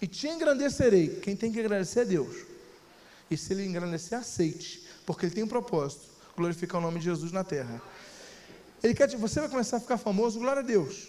E 0.03 0.07
te 0.07 0.29
engrandecerei. 0.29 1.21
Quem 1.21 1.35
tem 1.35 1.51
que 1.51 1.59
agradecer 1.59 2.01
é 2.01 2.05
Deus. 2.05 2.37
E 3.31 3.37
se 3.37 3.55
ele 3.55 3.65
engrandecer, 3.65 4.19
aceite. 4.19 4.87
Porque 5.07 5.25
ele 5.25 5.35
tem 5.35 5.45
um 5.45 5.49
propósito: 5.49 6.05
glorificar 6.37 6.79
o 6.79 6.83
nome 6.83 6.99
de 6.99 7.07
Jesus 7.07 7.33
na 7.33 7.43
terra. 7.43 7.81
Ele 8.83 8.95
quer 8.95 9.09
que 9.09 9.17
você 9.17 9.41
vai 9.41 9.49
começar 9.49 9.79
a 9.79 9.81
ficar 9.81 9.99
famoso, 9.99 10.39
glória 10.39 10.61
a 10.61 10.65
Deus. 10.65 11.09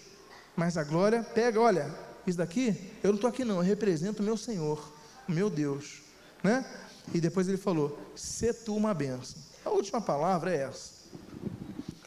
Mas 0.55 0.77
a 0.77 0.83
glória 0.83 1.23
pega, 1.23 1.59
olha, 1.59 1.93
isso 2.25 2.37
daqui, 2.37 2.75
eu 3.03 3.09
não 3.09 3.15
estou 3.15 3.29
aqui 3.29 3.45
não, 3.45 3.57
eu 3.57 3.61
represento 3.61 4.21
o 4.21 4.25
meu 4.25 4.35
Senhor, 4.35 4.91
o 5.27 5.31
meu 5.31 5.49
Deus. 5.49 6.01
Né? 6.43 6.65
E 7.13 7.21
depois 7.21 7.47
ele 7.47 7.57
falou: 7.57 7.97
se 8.15 8.53
tu 8.53 8.75
uma 8.75 8.93
benção. 8.93 9.41
A 9.63 9.69
última 9.69 10.01
palavra 10.01 10.51
é 10.51 10.63
essa. 10.63 10.91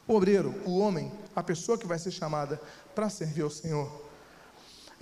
O 0.07 0.15
obreiro, 0.15 0.55
o 0.65 0.79
homem, 0.79 1.13
a 1.35 1.43
pessoa 1.43 1.79
que 1.79 1.87
vai 1.87 1.99
ser 1.99 2.11
chamada 2.11 2.61
para 2.95 3.09
servir 3.09 3.43
ao 3.43 3.51
Senhor, 3.51 4.09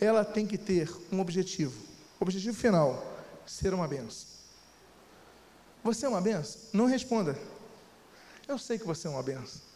ela 0.01 0.25
tem 0.25 0.47
que 0.47 0.59
ter 0.59 0.91
um 1.11 1.21
objetivo. 1.21 1.75
Objetivo 2.21 2.57
final: 2.57 3.03
ser 3.47 3.73
uma 3.73 3.89
benção. 3.89 4.29
Você 5.83 6.07
é 6.07 6.09
uma 6.09 6.21
benção? 6.21 6.61
Não 6.73 6.87
responda. 6.87 7.39
Eu 8.47 8.59
sei 8.59 8.79
que 8.79 8.87
você 8.87 9.07
é 9.07 9.11
uma 9.11 9.23
benção. 9.23 9.68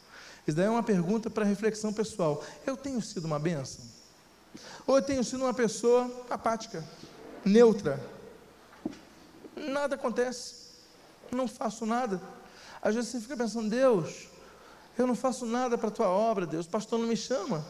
Isso 0.47 0.57
daí 0.57 0.67
é 0.67 0.71
uma 0.71 0.83
pergunta 0.83 1.31
para 1.31 1.45
reflexão 1.45 1.93
pessoal. 1.93 2.45
Eu 2.67 2.77
tenho 2.77 3.01
sido 3.01 3.25
uma 3.25 3.39
benção? 3.39 3.85
Ou 4.87 4.97
eu 4.97 5.03
tenho 5.03 5.23
sido 5.23 5.45
uma 5.45 5.55
pessoa 5.55 6.11
apática, 6.29 6.85
neutra? 7.45 8.01
Nada 9.57 9.95
acontece, 9.95 10.55
não 11.31 11.47
faço 11.47 11.87
nada. 11.87 12.21
Às 12.81 12.95
vezes 12.95 13.11
você 13.11 13.21
fica 13.21 13.37
pensando, 13.37 13.71
Deus, 13.71 14.29
eu 14.99 15.07
não 15.07 15.15
faço 15.15 15.47
nada 15.47 15.79
para 15.79 15.89
a 15.89 15.93
tua 15.93 16.09
obra, 16.09 16.47
Deus, 16.47 16.67
o 16.67 16.71
pastor 16.71 16.99
não 16.99 17.07
me 17.07 17.17
chama. 17.17 17.65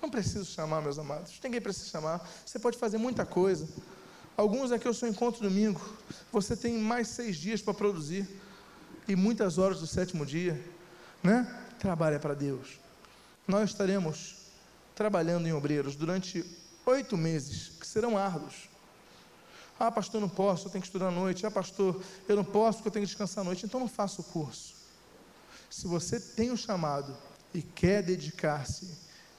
Não 0.00 0.10
preciso 0.10 0.44
chamar, 0.44 0.82
meus 0.82 0.98
amados, 0.98 1.32
ninguém 1.42 1.60
precisa 1.60 1.86
chamar. 1.86 2.28
Você 2.44 2.58
pode 2.58 2.76
fazer 2.76 2.98
muita 2.98 3.24
coisa. 3.24 3.66
Alguns 4.36 4.72
aqui 4.72 4.86
eu 4.86 4.94
sou 4.94 5.08
encontro 5.08 5.42
domingo, 5.42 5.80
você 6.30 6.56
tem 6.56 6.78
mais 6.78 7.08
seis 7.08 7.36
dias 7.36 7.62
para 7.62 7.74
produzir, 7.74 8.28
e 9.06 9.14
muitas 9.16 9.58
horas 9.58 9.80
do 9.80 9.86
sétimo 9.86 10.24
dia, 10.24 10.62
né? 11.22 11.61
Trabalha 11.82 12.20
para 12.20 12.32
Deus. 12.32 12.78
Nós 13.46 13.70
estaremos 13.70 14.36
trabalhando 14.94 15.48
em 15.48 15.52
obreiros 15.52 15.96
durante 15.96 16.44
oito 16.86 17.16
meses, 17.16 17.72
que 17.80 17.84
serão 17.84 18.16
árduos. 18.16 18.70
Ah, 19.80 19.90
pastor, 19.90 20.20
não 20.20 20.28
posso, 20.28 20.68
eu 20.68 20.70
tenho 20.70 20.80
que 20.80 20.86
estudar 20.86 21.08
à 21.08 21.10
noite. 21.10 21.44
Ah, 21.44 21.50
pastor, 21.50 22.00
eu 22.28 22.36
não 22.36 22.44
posso 22.44 22.78
porque 22.78 22.88
eu 22.88 22.92
tenho 22.92 23.04
que 23.04 23.10
descansar 23.10 23.42
à 23.42 23.44
noite. 23.44 23.66
Então 23.66 23.80
não 23.80 23.88
faça 23.88 24.20
o 24.20 24.24
curso. 24.24 24.76
Se 25.68 25.88
você 25.88 26.20
tem 26.20 26.50
o 26.50 26.52
um 26.52 26.56
chamado 26.56 27.16
e 27.52 27.60
quer 27.60 28.00
dedicar-se 28.00 28.88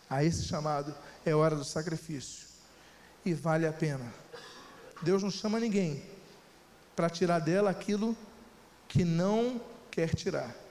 a 0.09 0.21
esse 0.21 0.43
chamado, 0.43 0.93
é 1.25 1.33
hora 1.33 1.55
do 1.55 1.63
sacrifício. 1.63 2.45
E 3.25 3.33
vale 3.33 3.65
a 3.65 3.71
pena. 3.71 4.13
Deus 5.01 5.23
não 5.23 5.31
chama 5.31 5.61
ninguém 5.61 6.03
para 6.93 7.09
tirar 7.09 7.39
dela 7.39 7.69
aquilo 7.69 8.17
que 8.89 9.05
não 9.05 9.61
quer 9.89 10.13
tirar. 10.13 10.62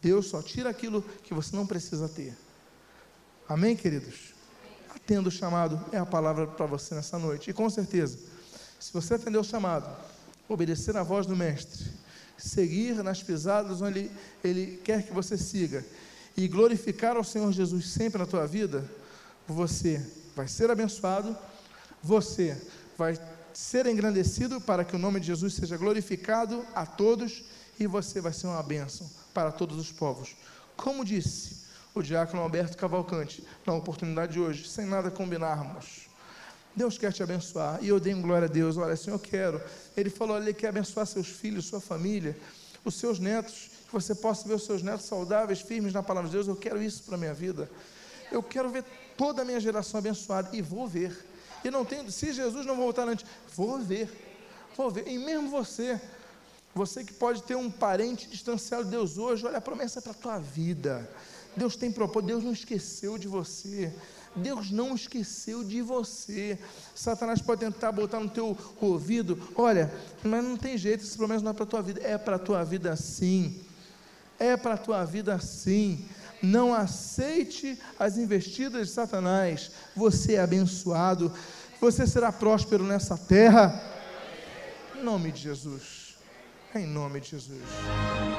Deus 0.00 0.26
só 0.26 0.42
tira 0.42 0.70
aquilo 0.70 1.02
que 1.22 1.34
você 1.34 1.54
não 1.54 1.66
precisa 1.66 2.08
ter. 2.08 2.36
Amém, 3.48 3.74
queridos? 3.74 4.34
Atendo 4.94 5.28
o 5.28 5.32
chamado 5.32 5.82
é 5.92 5.98
a 5.98 6.06
palavra 6.06 6.46
para 6.46 6.66
você 6.66 6.94
nessa 6.94 7.18
noite. 7.18 7.50
E 7.50 7.52
com 7.52 7.68
certeza, 7.68 8.18
se 8.78 8.92
você 8.92 9.14
atender 9.14 9.38
o 9.38 9.44
chamado, 9.44 9.88
obedecer 10.48 10.96
à 10.96 11.02
voz 11.02 11.26
do 11.26 11.36
Mestre, 11.36 11.84
seguir 12.36 13.02
nas 13.02 13.22
pisadas 13.22 13.80
onde 13.80 13.98
ele, 13.98 14.10
ele 14.44 14.76
quer 14.84 15.02
que 15.02 15.12
você 15.12 15.36
siga 15.36 15.84
e 16.36 16.46
glorificar 16.46 17.16
ao 17.16 17.24
Senhor 17.24 17.50
Jesus 17.52 17.88
sempre 17.88 18.18
na 18.18 18.26
tua 18.26 18.46
vida, 18.46 18.88
você 19.46 20.00
vai 20.36 20.46
ser 20.46 20.70
abençoado, 20.70 21.36
você 22.02 22.56
vai 22.96 23.18
ser 23.52 23.86
engrandecido 23.86 24.60
para 24.60 24.84
que 24.84 24.94
o 24.94 24.98
nome 24.98 25.18
de 25.18 25.26
Jesus 25.26 25.54
seja 25.54 25.76
glorificado 25.76 26.64
a 26.74 26.86
todos 26.86 27.42
e 27.78 27.86
você 27.86 28.20
vai 28.20 28.32
ser 28.32 28.46
uma 28.46 28.62
bênção 28.62 29.08
para 29.32 29.52
todos 29.52 29.78
os 29.78 29.92
povos. 29.92 30.36
Como 30.76 31.04
disse 31.04 31.58
o 31.94 32.02
diácono 32.02 32.42
Alberto 32.42 32.76
Cavalcante, 32.76 33.44
na 33.66 33.74
oportunidade 33.74 34.32
de 34.32 34.40
hoje, 34.40 34.68
sem 34.68 34.86
nada 34.86 35.10
combinarmos. 35.10 36.08
Deus 36.74 36.96
quer 36.96 37.12
te 37.12 37.22
abençoar. 37.22 37.78
E 37.82 37.88
eu 37.88 37.98
dei 37.98 38.14
glória 38.14 38.46
a 38.46 38.50
Deus. 38.50 38.76
Olha, 38.76 38.96
Senhor, 38.96 39.16
eu 39.16 39.20
quero. 39.20 39.60
Ele 39.96 40.08
falou, 40.08 40.40
ele 40.40 40.54
quer 40.54 40.68
abençoar 40.68 41.06
seus 41.06 41.26
filhos, 41.26 41.66
sua 41.66 41.80
família, 41.80 42.36
os 42.84 42.94
seus 42.94 43.18
netos, 43.18 43.70
que 43.86 43.92
você 43.92 44.14
possa 44.14 44.46
ver 44.46 44.54
os 44.54 44.64
seus 44.64 44.82
netos 44.82 45.06
saudáveis, 45.06 45.60
firmes 45.60 45.92
na 45.92 46.02
palavra 46.02 46.28
de 46.28 46.36
Deus. 46.36 46.46
Eu 46.46 46.54
quero 46.54 46.80
isso 46.80 47.02
para 47.02 47.16
a 47.16 47.18
minha 47.18 47.34
vida. 47.34 47.68
Eu 48.30 48.42
quero 48.42 48.68
ver 48.68 48.84
toda 49.16 49.42
a 49.42 49.44
minha 49.44 49.58
geração 49.58 49.98
abençoada. 49.98 50.50
E 50.56 50.62
vou 50.62 50.86
ver. 50.86 51.26
E 51.64 51.70
não 51.70 51.84
tenho, 51.84 52.10
se 52.12 52.32
Jesus 52.32 52.64
não 52.64 52.76
voltar 52.76 53.08
antes, 53.08 53.26
vou 53.52 53.78
ver. 53.80 54.08
Vou 54.76 54.90
ver. 54.90 55.08
E 55.08 55.18
mesmo 55.18 55.50
você, 55.50 56.00
você 56.74 57.04
que 57.04 57.12
pode 57.12 57.42
ter 57.42 57.56
um 57.56 57.70
parente 57.70 58.28
distanciado 58.28 58.84
de 58.84 58.90
Deus 58.90 59.18
hoje, 59.18 59.46
olha, 59.46 59.58
a 59.58 59.60
promessa 59.60 60.00
para 60.00 60.12
a 60.12 60.14
tua 60.14 60.38
vida. 60.38 61.08
Deus 61.56 61.74
tem 61.76 61.90
propósito, 61.90 62.28
Deus 62.28 62.44
não 62.44 62.52
esqueceu 62.52 63.18
de 63.18 63.26
você. 63.26 63.92
Deus 64.36 64.70
não 64.70 64.94
esqueceu 64.94 65.64
de 65.64 65.82
você. 65.82 66.58
Satanás 66.94 67.42
pode 67.42 67.60
tentar 67.60 67.90
botar 67.92 68.20
no 68.20 68.30
teu 68.30 68.56
ouvido, 68.80 69.38
olha, 69.56 69.92
mas 70.22 70.44
não 70.44 70.56
tem 70.56 70.78
jeito, 70.78 71.02
essa 71.02 71.16
promessa 71.16 71.42
não 71.42 71.50
é 71.50 71.54
para 71.54 71.64
a 71.64 71.66
tua 71.66 71.82
vida. 71.82 72.00
É 72.02 72.16
para 72.16 72.36
a 72.36 72.38
tua 72.38 72.64
vida 72.64 72.94
sim. 72.96 73.60
É 74.38 74.56
para 74.56 74.74
a 74.74 74.78
tua 74.78 75.04
vida 75.04 75.38
sim. 75.40 76.06
Não 76.40 76.72
aceite 76.72 77.78
as 77.98 78.16
investidas 78.16 78.88
de 78.88 78.94
Satanás. 78.94 79.72
Você 79.96 80.34
é 80.34 80.40
abençoado. 80.40 81.32
Você 81.80 82.06
será 82.06 82.30
próspero 82.30 82.84
nessa 82.84 83.18
terra. 83.18 83.82
Em 84.96 85.02
nome 85.02 85.32
de 85.32 85.42
Jesus. 85.42 85.97
Em 86.76 86.86
nome 86.86 87.18
de 87.18 87.30
Jesus. 87.30 87.62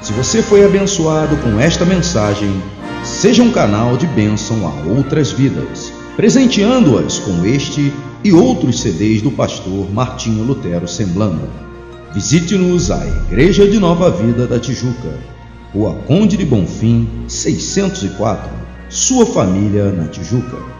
Se 0.03 0.13
você 0.13 0.43
foi 0.43 0.63
abençoado 0.63 1.35
com 1.37 1.59
esta 1.59 1.83
mensagem, 1.83 2.61
seja 3.03 3.41
um 3.41 3.51
canal 3.51 3.97
de 3.97 4.05
bênção 4.05 4.67
a 4.67 4.87
outras 4.87 5.31
vidas, 5.31 5.91
presenteando-as 6.15 7.17
com 7.17 7.43
este 7.43 7.91
e 8.23 8.31
outros 8.31 8.81
CDs 8.81 9.23
do 9.23 9.31
pastor 9.31 9.91
Martinho 9.91 10.43
Lutero 10.43 10.87
Semblando. 10.87 11.49
Visite-nos 12.13 12.91
a 12.91 13.03
Igreja 13.03 13.67
de 13.67 13.79
Nova 13.79 14.11
Vida 14.11 14.45
da 14.45 14.59
Tijuca, 14.59 15.17
Rua 15.73 15.95
Conde 16.05 16.37
de 16.37 16.45
Bonfim, 16.45 17.25
604, 17.27 18.47
sua 18.89 19.25
família 19.25 19.91
na 19.91 20.07
Tijuca. 20.07 20.78